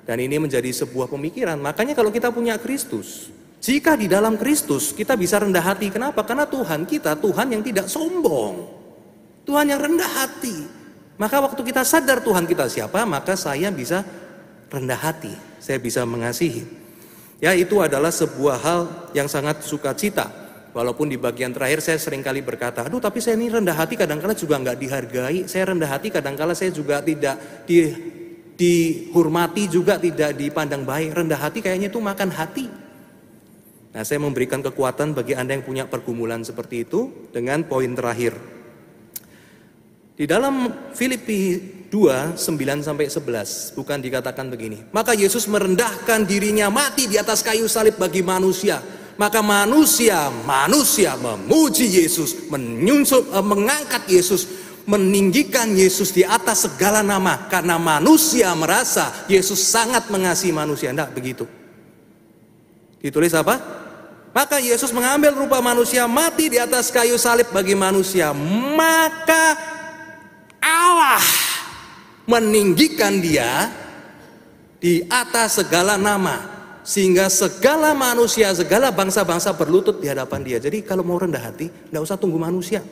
Dan 0.03 0.19
ini 0.19 0.37
menjadi 0.43 0.69
sebuah 0.73 1.09
pemikiran. 1.09 1.57
Makanya 1.63 1.95
kalau 1.95 2.11
kita 2.11 2.35
punya 2.35 2.59
Kristus, 2.59 3.31
jika 3.63 3.95
di 3.95 4.11
dalam 4.11 4.35
Kristus 4.35 4.91
kita 4.91 5.15
bisa 5.15 5.39
rendah 5.39 5.63
hati. 5.63 5.87
Kenapa? 5.87 6.27
Karena 6.27 6.51
Tuhan 6.51 6.83
kita 6.83 7.15
Tuhan 7.15 7.55
yang 7.55 7.63
tidak 7.63 7.87
sombong. 7.87 8.67
Tuhan 9.47 9.71
yang 9.71 9.79
rendah 9.79 10.11
hati. 10.19 10.67
Maka 11.15 11.39
waktu 11.39 11.63
kita 11.63 11.87
sadar 11.87 12.19
Tuhan 12.27 12.51
kita 12.51 12.67
siapa, 12.67 13.07
maka 13.07 13.39
saya 13.39 13.71
bisa 13.71 14.03
rendah 14.67 14.99
hati. 14.99 15.31
Saya 15.63 15.79
bisa 15.79 16.03
mengasihi. 16.03 16.67
Ya 17.39 17.55
itu 17.55 17.79
adalah 17.79 18.11
sebuah 18.11 18.59
hal 18.59 18.81
yang 19.15 19.31
sangat 19.31 19.63
sukacita. 19.63 20.42
Walaupun 20.73 21.13
di 21.13 21.21
bagian 21.21 21.53
terakhir 21.53 21.85
saya 21.85 22.01
sering 22.01 22.25
kali 22.25 22.41
berkata, 22.41 22.89
aduh 22.89 22.97
tapi 22.97 23.21
saya 23.21 23.37
ini 23.37 23.53
rendah 23.53 23.77
hati 23.77 23.93
kadang-kala 23.93 24.33
juga 24.33 24.57
nggak 24.57 24.79
dihargai. 24.81 25.39
Saya 25.45 25.69
rendah 25.69 25.85
hati 25.93 26.09
kadang-kala 26.09 26.57
saya 26.57 26.73
juga 26.73 27.05
tidak 27.05 27.37
di, 27.69 27.93
dihormati 28.57 29.69
juga 29.69 30.01
tidak 30.01 30.33
dipandang 30.33 30.89
baik. 30.89 31.13
Rendah 31.13 31.37
hati 31.37 31.61
kayaknya 31.61 31.93
itu 31.93 32.01
makan 32.01 32.33
hati. 32.33 32.73
Nah 33.93 34.01
saya 34.01 34.25
memberikan 34.25 34.65
kekuatan 34.65 35.13
bagi 35.13 35.37
Anda 35.37 35.61
yang 35.61 35.65
punya 35.69 35.85
pergumulan 35.85 36.41
seperti 36.41 36.89
itu 36.89 37.29
dengan 37.29 37.69
poin 37.69 37.93
terakhir. 37.93 38.33
Di 40.17 40.25
dalam 40.25 40.73
Filipi 40.97 41.61
2, 41.93 42.41
9 42.41 42.81
sampai 42.81 43.13
11 43.13 43.77
bukan 43.77 44.01
dikatakan 44.01 44.49
begini. 44.49 44.89
Maka 44.89 45.13
Yesus 45.13 45.45
merendahkan 45.53 46.25
dirinya 46.25 46.73
mati 46.73 47.05
di 47.13 47.21
atas 47.21 47.45
kayu 47.45 47.69
salib 47.69 48.01
bagi 48.01 48.25
manusia 48.25 49.02
maka 49.21 49.45
manusia, 49.45 50.33
manusia 50.49 51.15
memuji 51.21 52.01
Yesus, 52.01 52.49
menyunsut, 52.49 53.29
eh, 53.29 53.45
mengangkat 53.45 54.09
Yesus, 54.09 54.49
meninggikan 54.89 55.71
Yesus 55.77 56.11
di 56.11 56.27
atas 56.27 56.67
segala 56.67 57.05
nama 57.05 57.47
karena 57.47 57.79
manusia 57.79 58.51
merasa 58.57 59.13
Yesus 59.31 59.61
sangat 59.63 60.11
mengasihi 60.11 60.51
manusia. 60.51 60.91
Tidak 60.91 61.11
begitu. 61.13 61.45
Ditulis 63.03 63.35
apa? 63.35 63.59
Maka 64.33 64.57
Yesus 64.59 64.95
mengambil 64.97 65.37
rupa 65.37 65.61
manusia 65.61 66.09
mati 66.09 66.49
di 66.49 66.57
atas 66.57 66.89
kayu 66.89 67.21
salib 67.21 67.53
bagi 67.53 67.77
manusia. 67.77 68.33
Maka 68.73 69.45
Allah 70.63 71.21
meninggikan 72.25 73.21
dia 73.21 73.69
di 74.81 75.05
atas 75.07 75.61
segala 75.61 76.01
nama 76.01 76.52
sehingga 76.83 77.31
segala 77.31 77.95
manusia, 77.95 78.51
segala 78.51 78.91
bangsa-bangsa 78.91 79.55
berlutut 79.55 80.03
di 80.03 80.11
hadapan 80.11 80.43
dia. 80.43 80.59
Jadi 80.59 80.83
kalau 80.83 81.07
mau 81.07 81.15
rendah 81.15 81.39
hati, 81.39 81.71
tidak 81.71 82.03
usah 82.03 82.19
tunggu 82.19 82.43
manusia. 82.43 82.83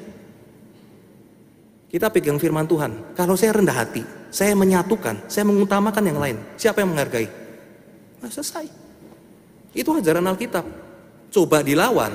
Kita 1.91 2.07
pegang 2.07 2.39
firman 2.39 2.71
Tuhan. 2.71 3.19
Kalau 3.19 3.35
saya 3.35 3.51
rendah 3.51 3.75
hati, 3.75 4.07
saya 4.31 4.55
menyatukan, 4.55 5.27
saya 5.27 5.43
mengutamakan 5.43 6.05
yang 6.07 6.19
lain. 6.23 6.39
Siapa 6.55 6.87
yang 6.87 6.95
menghargai? 6.95 7.27
Nah, 8.23 8.31
selesai. 8.31 8.71
Itu 9.75 9.99
ajaran 9.99 10.23
Alkitab. 10.23 10.63
Coba 11.35 11.67
dilawan, 11.67 12.15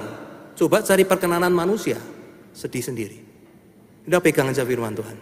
coba 0.55 0.79
cari 0.79 1.03
perkenanan 1.03 1.51
manusia, 1.51 1.99
sedih 2.55 2.83
sendiri. 2.83 3.19
Udah 4.07 4.23
pegang 4.23 4.47
aja 4.47 4.63
firman 4.63 4.95
Tuhan. 4.95 5.17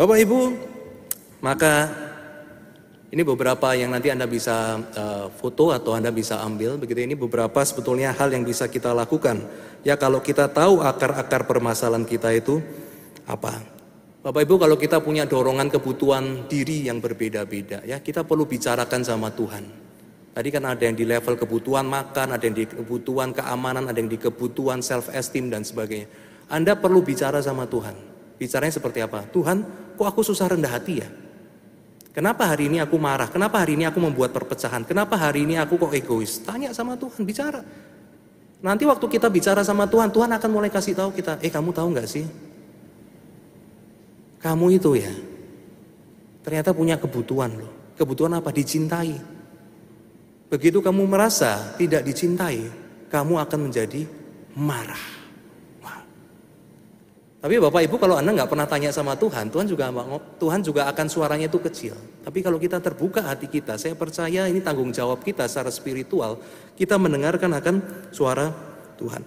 Bapak 0.00 0.16
Ibu, 0.16 0.40
maka 1.44 1.92
ini 3.10 3.26
beberapa 3.26 3.74
yang 3.74 3.90
nanti 3.90 4.06
Anda 4.06 4.30
bisa 4.30 4.78
uh, 4.78 5.26
foto 5.34 5.74
atau 5.74 5.98
Anda 5.98 6.14
bisa 6.14 6.38
ambil. 6.46 6.78
Begitu 6.78 7.10
ini 7.10 7.18
beberapa 7.18 7.58
sebetulnya 7.66 8.14
hal 8.14 8.30
yang 8.30 8.46
bisa 8.46 8.70
kita 8.70 8.94
lakukan. 8.94 9.42
Ya 9.82 9.98
kalau 9.98 10.22
kita 10.22 10.46
tahu 10.46 10.78
akar-akar 10.78 11.50
permasalahan 11.50 12.06
kita 12.06 12.30
itu 12.30 12.62
apa. 13.26 13.58
Bapak 14.22 14.46
Ibu 14.46 14.62
kalau 14.62 14.76
kita 14.78 15.02
punya 15.02 15.26
dorongan 15.26 15.72
kebutuhan 15.72 16.46
diri 16.46 16.86
yang 16.86 17.00
berbeda-beda 17.00 17.80
ya 17.88 17.98
kita 17.98 18.22
perlu 18.22 18.46
bicarakan 18.46 19.02
sama 19.02 19.34
Tuhan. 19.34 19.64
Tadi 20.30 20.48
kan 20.54 20.62
ada 20.62 20.82
yang 20.86 20.94
di 20.94 21.02
level 21.02 21.34
kebutuhan 21.34 21.90
makan, 21.90 22.38
ada 22.38 22.44
yang 22.46 22.54
di 22.54 22.70
kebutuhan 22.70 23.34
keamanan, 23.34 23.90
ada 23.90 23.98
yang 23.98 24.06
di 24.06 24.22
kebutuhan 24.22 24.78
self 24.78 25.10
esteem 25.10 25.50
dan 25.50 25.66
sebagainya. 25.66 26.06
Anda 26.46 26.78
perlu 26.78 27.02
bicara 27.02 27.42
sama 27.42 27.66
Tuhan. 27.66 27.98
Bicaranya 28.38 28.70
seperti 28.70 29.02
apa? 29.02 29.26
Tuhan, 29.34 29.66
kok 29.98 30.06
aku 30.06 30.22
susah 30.22 30.54
rendah 30.54 30.70
hati 30.70 31.02
ya? 31.02 31.10
Kenapa 32.10 32.42
hari 32.50 32.66
ini 32.66 32.82
aku 32.82 32.98
marah? 32.98 33.30
Kenapa 33.30 33.62
hari 33.62 33.78
ini 33.78 33.86
aku 33.86 34.02
membuat 34.02 34.34
perpecahan? 34.34 34.82
Kenapa 34.82 35.14
hari 35.14 35.46
ini 35.46 35.54
aku 35.54 35.78
kok 35.78 35.94
egois? 35.94 36.42
Tanya 36.42 36.74
sama 36.74 36.98
Tuhan, 36.98 37.22
bicara. 37.22 37.62
Nanti 38.60 38.82
waktu 38.84 39.06
kita 39.06 39.30
bicara 39.30 39.62
sama 39.62 39.86
Tuhan, 39.86 40.10
Tuhan 40.10 40.28
akan 40.34 40.50
mulai 40.50 40.68
kasih 40.68 40.92
tahu 40.98 41.14
kita, 41.14 41.38
eh 41.40 41.48
kamu 41.48 41.70
tahu 41.70 41.96
nggak 41.96 42.08
sih? 42.10 42.26
Kamu 44.40 44.66
itu 44.72 44.96
ya, 44.96 45.12
ternyata 46.42 46.72
punya 46.72 46.96
kebutuhan 46.96 47.52
loh. 47.56 47.72
Kebutuhan 47.94 48.36
apa? 48.36 48.50
Dicintai. 48.52 49.16
Begitu 50.50 50.82
kamu 50.82 51.06
merasa 51.06 51.76
tidak 51.78 52.02
dicintai, 52.04 52.68
kamu 53.08 53.38
akan 53.38 53.58
menjadi 53.70 54.02
marah. 54.58 55.19
Tapi 57.40 57.56
Bapak 57.56 57.80
Ibu 57.88 57.96
kalau 57.96 58.20
Anda 58.20 58.36
nggak 58.36 58.52
pernah 58.52 58.68
tanya 58.68 58.92
sama 58.92 59.16
Tuhan, 59.16 59.48
Tuhan 59.48 59.64
juga 59.64 59.88
Tuhan 60.36 60.60
juga 60.60 60.84
akan 60.92 61.06
suaranya 61.08 61.48
itu 61.48 61.56
kecil. 61.56 61.96
Tapi 62.20 62.44
kalau 62.44 62.60
kita 62.60 62.84
terbuka 62.84 63.24
hati 63.24 63.48
kita, 63.48 63.80
saya 63.80 63.96
percaya 63.96 64.44
ini 64.44 64.60
tanggung 64.60 64.92
jawab 64.92 65.24
kita 65.24 65.48
secara 65.48 65.72
spiritual, 65.72 66.36
kita 66.76 67.00
mendengarkan 67.00 67.56
akan 67.56 67.76
suara 68.12 68.52
Tuhan. 69.00 69.24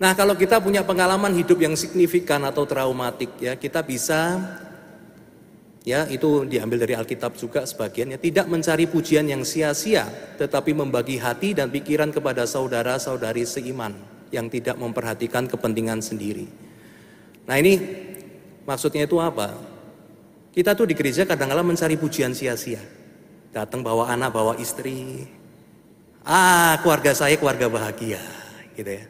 Nah, 0.00 0.16
kalau 0.16 0.32
kita 0.32 0.64
punya 0.64 0.80
pengalaman 0.80 1.36
hidup 1.36 1.60
yang 1.60 1.76
signifikan 1.76 2.40
atau 2.48 2.64
traumatik 2.64 3.36
ya, 3.36 3.52
kita 3.60 3.84
bisa 3.84 4.40
ya 5.84 6.08
itu 6.08 6.48
diambil 6.48 6.88
dari 6.88 6.96
Alkitab 6.96 7.36
juga 7.36 7.68
sebagian 7.68 8.16
ya, 8.16 8.18
tidak 8.22 8.48
mencari 8.48 8.88
pujian 8.88 9.28
yang 9.28 9.44
sia-sia, 9.44 10.08
tetapi 10.40 10.72
membagi 10.72 11.20
hati 11.20 11.52
dan 11.52 11.68
pikiran 11.68 12.08
kepada 12.16 12.48
saudara-saudari 12.48 13.44
seiman 13.44 13.92
yang 14.32 14.48
tidak 14.48 14.80
memperhatikan 14.80 15.44
kepentingan 15.44 16.00
sendiri. 16.00 16.67
Nah 17.48 17.56
ini 17.56 17.80
maksudnya 18.68 19.08
itu 19.08 19.16
apa? 19.16 19.56
Kita 20.52 20.76
tuh 20.76 20.84
di 20.84 20.92
gereja 20.92 21.24
kadang-kadang 21.24 21.64
mencari 21.64 21.96
pujian 21.96 22.36
sia-sia. 22.36 22.82
Datang 23.48 23.80
bawa 23.80 24.12
anak, 24.12 24.36
bawa 24.36 24.52
istri. 24.60 25.24
Ah, 26.28 26.76
keluarga 26.84 27.16
saya 27.16 27.40
keluarga 27.40 27.72
bahagia, 27.72 28.20
gitu 28.76 29.00
ya. 29.00 29.08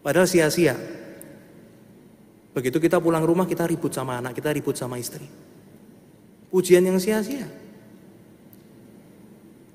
Padahal 0.00 0.24
sia-sia. 0.24 0.72
Begitu 2.56 2.80
kita 2.80 2.96
pulang 2.96 3.20
rumah 3.20 3.44
kita 3.44 3.68
ribut 3.68 3.92
sama 3.92 4.16
anak, 4.16 4.32
kita 4.32 4.48
ribut 4.56 4.72
sama 4.72 4.96
istri. 4.96 5.28
Pujian 6.48 6.80
yang 6.80 6.96
sia-sia. 6.96 7.44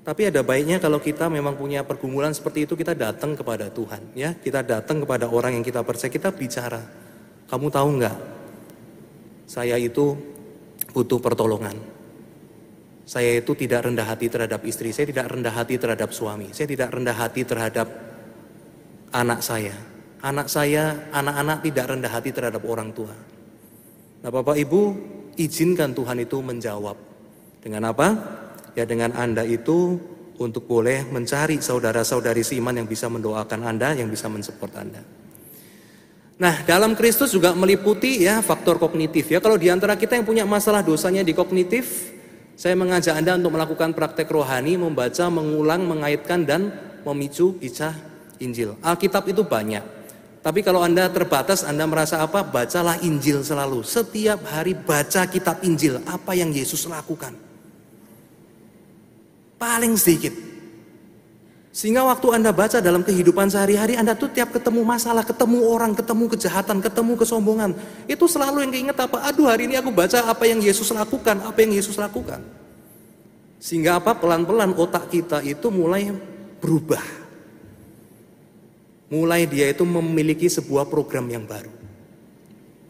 Tapi 0.02 0.22
ada 0.26 0.42
baiknya 0.42 0.82
kalau 0.82 0.98
kita 0.98 1.30
memang 1.30 1.54
punya 1.54 1.86
pergumulan 1.86 2.34
seperti 2.34 2.66
itu 2.66 2.74
kita 2.74 2.98
datang 2.98 3.38
kepada 3.38 3.70
Tuhan, 3.70 4.16
ya. 4.18 4.34
Kita 4.34 4.66
datang 4.66 5.06
kepada 5.06 5.30
orang 5.30 5.54
yang 5.54 5.64
kita 5.66 5.86
percaya, 5.86 6.10
kita 6.10 6.34
bicara. 6.34 7.05
Kamu 7.46 7.66
tahu 7.70 7.88
nggak? 8.02 8.16
Saya 9.46 9.78
itu 9.78 10.18
butuh 10.90 11.22
pertolongan. 11.22 11.78
Saya 13.06 13.38
itu 13.38 13.54
tidak 13.54 13.86
rendah 13.86 14.02
hati 14.02 14.26
terhadap 14.26 14.66
istri, 14.66 14.90
saya 14.90 15.06
tidak 15.06 15.30
rendah 15.30 15.54
hati 15.54 15.78
terhadap 15.78 16.10
suami, 16.10 16.50
saya 16.50 16.66
tidak 16.66 16.90
rendah 16.90 17.14
hati 17.14 17.46
terhadap 17.46 17.86
anak 19.14 19.46
saya. 19.46 19.76
Anak 20.26 20.50
saya, 20.50 21.06
anak-anak 21.14 21.62
tidak 21.62 21.86
rendah 21.86 22.10
hati 22.10 22.34
terhadap 22.34 22.66
orang 22.66 22.90
tua. 22.90 23.14
Nah 24.26 24.30
Bapak 24.32 24.58
Ibu, 24.58 24.82
izinkan 25.38 25.94
Tuhan 25.94 26.18
itu 26.18 26.42
menjawab. 26.42 26.98
Dengan 27.62 27.94
apa? 27.94 28.08
Ya 28.74 28.82
dengan 28.82 29.14
Anda 29.14 29.46
itu 29.46 29.94
untuk 30.42 30.66
boleh 30.66 31.06
mencari 31.06 31.62
saudara-saudari 31.62 32.42
seiman 32.42 32.74
yang 32.74 32.90
bisa 32.90 33.06
mendoakan 33.06 33.70
Anda, 33.70 33.94
yang 33.94 34.10
bisa 34.10 34.26
mensupport 34.26 34.72
Anda. 34.82 35.02
Nah, 36.36 36.60
dalam 36.68 36.92
Kristus 36.92 37.32
juga 37.32 37.56
meliputi 37.56 38.20
ya 38.20 38.44
faktor 38.44 38.76
kognitif 38.76 39.32
ya. 39.32 39.40
Kalau 39.40 39.56
di 39.56 39.72
antara 39.72 39.96
kita 39.96 40.20
yang 40.20 40.28
punya 40.28 40.44
masalah 40.44 40.84
dosanya 40.84 41.24
di 41.24 41.32
kognitif, 41.32 42.12
saya 42.60 42.76
mengajak 42.76 43.16
Anda 43.16 43.40
untuk 43.40 43.56
melakukan 43.56 43.96
praktek 43.96 44.28
rohani, 44.28 44.76
membaca, 44.76 45.32
mengulang, 45.32 45.88
mengaitkan 45.88 46.44
dan 46.44 46.72
memicu 47.08 47.56
kisah 47.56 47.96
Injil. 48.36 48.76
Alkitab 48.84 49.24
itu 49.32 49.40
banyak. 49.48 49.96
Tapi 50.44 50.62
kalau 50.62 50.84
Anda 50.84 51.10
terbatas, 51.10 51.66
Anda 51.66 51.88
merasa 51.88 52.22
apa? 52.22 52.44
Bacalah 52.46 53.00
Injil 53.02 53.42
selalu. 53.42 53.82
Setiap 53.82 54.44
hari 54.46 54.78
baca 54.78 55.26
kitab 55.26 55.58
Injil. 55.66 55.98
Apa 56.06 56.38
yang 56.38 56.54
Yesus 56.54 56.86
lakukan. 56.86 57.34
Paling 59.58 59.96
sedikit. 59.98 60.45
Sehingga 61.76 62.08
waktu 62.08 62.32
Anda 62.32 62.56
baca 62.56 62.80
dalam 62.80 63.04
kehidupan 63.04 63.52
sehari-hari, 63.52 64.00
Anda 64.00 64.16
tuh 64.16 64.32
tiap 64.32 64.48
ketemu 64.48 64.80
masalah, 64.80 65.20
ketemu 65.28 65.60
orang, 65.68 65.92
ketemu 65.92 66.24
kejahatan, 66.32 66.80
ketemu 66.80 67.12
kesombongan. 67.20 67.76
Itu 68.08 68.24
selalu 68.24 68.64
yang 68.64 68.72
keinget 68.72 68.96
apa? 68.96 69.28
Aduh 69.28 69.44
hari 69.44 69.68
ini 69.68 69.76
aku 69.76 69.92
baca 69.92 70.24
apa 70.24 70.48
yang 70.48 70.64
Yesus 70.64 70.88
lakukan, 70.88 71.44
apa 71.44 71.58
yang 71.60 71.76
Yesus 71.76 72.00
lakukan. 72.00 72.40
Sehingga 73.60 74.00
apa? 74.00 74.16
Pelan-pelan 74.16 74.72
otak 74.72 75.12
kita 75.12 75.44
itu 75.44 75.68
mulai 75.68 76.08
berubah 76.64 77.26
mulai 79.06 79.46
dia 79.46 79.70
itu 79.70 79.86
memiliki 79.86 80.50
sebuah 80.50 80.90
program 80.90 81.26
yang 81.30 81.46
baru. 81.46 81.70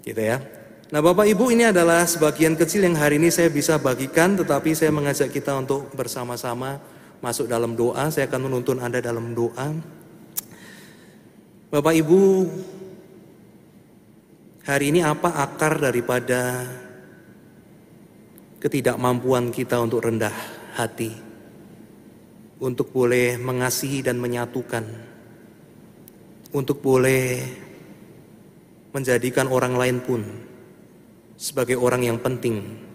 Gitu 0.05 0.23
ya. 0.23 0.41
Nah 0.87 1.03
Bapak 1.03 1.27
Ibu 1.27 1.51
ini 1.51 1.67
adalah 1.67 2.07
sebagian 2.07 2.55
kecil 2.55 2.87
yang 2.87 2.95
hari 2.95 3.19
ini 3.19 3.29
saya 3.35 3.51
bisa 3.51 3.75
bagikan 3.75 4.39
tetapi 4.39 4.71
saya 4.71 4.95
mengajak 4.95 5.35
kita 5.35 5.51
untuk 5.59 5.91
bersama-sama 5.99 6.79
masuk 7.27 7.51
dalam 7.51 7.75
doa. 7.75 8.07
Saya 8.15 8.31
akan 8.31 8.47
menuntun 8.47 8.79
Anda 8.79 9.03
dalam 9.03 9.35
doa. 9.35 9.75
Bapak 11.75 11.95
Ibu, 11.99 12.47
hari 14.63 14.95
ini 14.95 15.03
apa 15.03 15.35
akar 15.43 15.83
daripada 15.83 16.63
ketidakmampuan 18.63 19.51
kita 19.51 19.83
untuk 19.83 20.07
rendah 20.07 20.31
hati? 20.79 21.11
Untuk 22.63 22.95
boleh 22.95 23.37
mengasihi 23.37 24.07
dan 24.07 24.17
menyatukan 24.23 24.87
untuk 26.57 26.81
boleh 26.81 27.45
menjadikan 28.97 29.45
orang 29.53 29.77
lain 29.77 29.99
pun 30.01 30.25
sebagai 31.37 31.77
orang 31.77 32.01
yang 32.01 32.17
penting. 32.17 32.86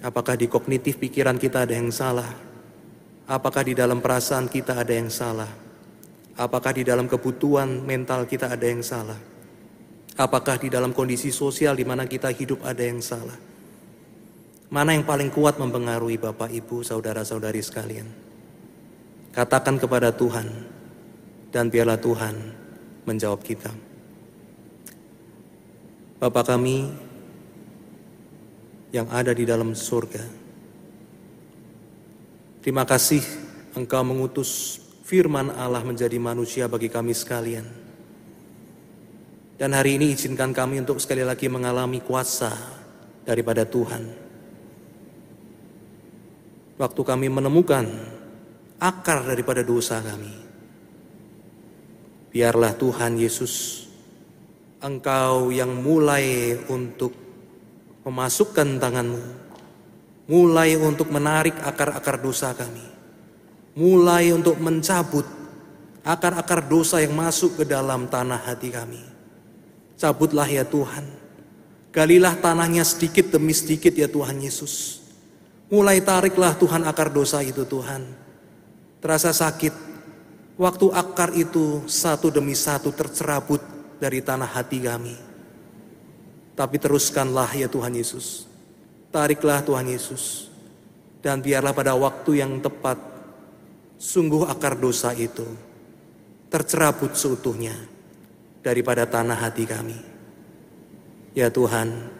Apakah 0.00 0.36
di 0.36 0.48
kognitif 0.48 0.96
pikiran 0.96 1.36
kita 1.36 1.68
ada 1.68 1.76
yang 1.76 1.92
salah? 1.92 2.28
Apakah 3.28 3.62
di 3.62 3.76
dalam 3.76 4.00
perasaan 4.00 4.48
kita 4.48 4.80
ada 4.80 4.92
yang 4.96 5.12
salah? 5.12 5.48
Apakah 6.40 6.72
di 6.72 6.82
dalam 6.82 7.04
kebutuhan 7.04 7.84
mental 7.84 8.24
kita 8.24 8.48
ada 8.48 8.64
yang 8.64 8.80
salah? 8.80 9.20
Apakah 10.16 10.56
di 10.56 10.72
dalam 10.72 10.96
kondisi 10.96 11.28
sosial 11.28 11.76
di 11.76 11.84
mana 11.84 12.08
kita 12.08 12.32
hidup 12.32 12.64
ada 12.64 12.80
yang 12.80 13.04
salah? 13.04 13.36
Mana 14.72 14.96
yang 14.96 15.04
paling 15.04 15.28
kuat 15.28 15.60
mempengaruhi 15.60 16.16
Bapak, 16.16 16.48
Ibu, 16.48 16.80
saudara-saudari 16.80 17.60
sekalian? 17.60 18.08
Katakan 19.36 19.76
kepada 19.76 20.14
Tuhan, 20.14 20.46
dan 21.50 21.66
biarlah 21.68 21.98
Tuhan 21.98 22.34
menjawab 23.04 23.42
kita. 23.42 23.70
Bapa 26.22 26.46
kami 26.46 26.86
yang 28.90 29.06
ada 29.10 29.30
di 29.30 29.46
dalam 29.46 29.74
surga, 29.74 30.24
terima 32.62 32.82
kasih 32.86 33.22
Engkau 33.70 34.02
mengutus 34.02 34.82
firman 35.06 35.54
Allah 35.54 35.82
menjadi 35.86 36.18
manusia 36.18 36.66
bagi 36.66 36.90
kami 36.90 37.14
sekalian. 37.14 37.66
Dan 39.60 39.76
hari 39.76 40.00
ini 40.00 40.16
izinkan 40.16 40.56
kami 40.56 40.80
untuk 40.80 40.98
sekali 40.98 41.20
lagi 41.20 41.44
mengalami 41.46 42.00
kuasa 42.00 42.48
daripada 43.28 43.68
Tuhan. 43.68 44.08
Waktu 46.80 47.02
kami 47.04 47.28
menemukan 47.28 47.84
akar 48.80 49.28
daripada 49.28 49.60
dosa 49.60 50.00
kami. 50.00 50.32
Biarlah 52.32 52.72
Tuhan 52.72 53.20
Yesus, 53.20 53.84
Engkau 54.80 55.52
yang 55.52 55.76
mulai 55.76 56.56
untuk 56.72 57.12
memasukkan 58.06 58.80
tanganmu, 58.80 59.22
mulai 60.30 60.76
untuk 60.78 61.08
menarik 61.12 61.56
akar-akar 61.60 62.20
dosa 62.20 62.52
kami, 62.56 62.86
mulai 63.76 64.32
untuk 64.32 64.56
mencabut 64.60 65.26
akar-akar 66.04 66.64
dosa 66.64 67.04
yang 67.04 67.12
masuk 67.12 67.60
ke 67.60 67.64
dalam 67.68 68.08
tanah 68.08 68.40
hati 68.40 68.72
kami. 68.72 69.02
Cabutlah 70.00 70.48
ya 70.48 70.64
Tuhan, 70.64 71.04
galilah 71.92 72.34
tanahnya 72.40 72.82
sedikit 72.88 73.28
demi 73.28 73.52
sedikit 73.52 73.92
ya 73.92 74.08
Tuhan 74.08 74.40
Yesus. 74.40 75.04
Mulai 75.70 76.02
tariklah 76.02 76.58
Tuhan 76.58 76.82
akar 76.82 77.14
dosa 77.14 77.44
itu 77.44 77.62
Tuhan 77.62 78.30
terasa 79.00 79.32
sakit. 79.32 79.88
Waktu 80.60 80.92
akar 80.92 81.32
itu 81.32 81.88
satu 81.88 82.28
demi 82.28 82.52
satu 82.52 82.92
tercerabut 82.92 83.64
dari 83.96 84.20
tanah 84.20 84.44
hati 84.44 84.84
kami. 84.84 85.16
Tapi 86.60 86.76
teruskanlah 86.76 87.56
ya 87.56 87.72
Tuhan 87.72 87.96
Yesus. 87.96 88.44
Tariklah 89.08 89.64
Tuhan 89.64 89.88
Yesus. 89.88 90.52
Dan 91.24 91.40
biarlah 91.40 91.72
pada 91.72 91.96
waktu 91.96 92.44
yang 92.44 92.60
tepat, 92.60 93.00
sungguh 93.96 94.44
akar 94.44 94.76
dosa 94.76 95.16
itu 95.16 95.48
tercerabut 96.52 97.16
seutuhnya 97.16 97.72
daripada 98.60 99.08
tanah 99.08 99.40
hati 99.40 99.64
kami. 99.64 99.96
Ya 101.32 101.48
Tuhan, 101.48 102.12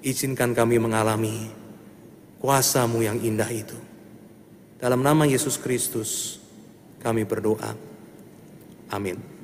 izinkan 0.00 0.56
kami 0.56 0.80
mengalami 0.80 1.52
kuasamu 2.40 3.04
yang 3.04 3.20
indah 3.20 3.52
itu. 3.52 3.76
Dalam 4.80 5.04
nama 5.04 5.28
Yesus 5.28 5.60
Kristus 5.60 6.40
kami 7.04 7.28
berdoa. 7.28 7.76
Amin. 8.88 9.37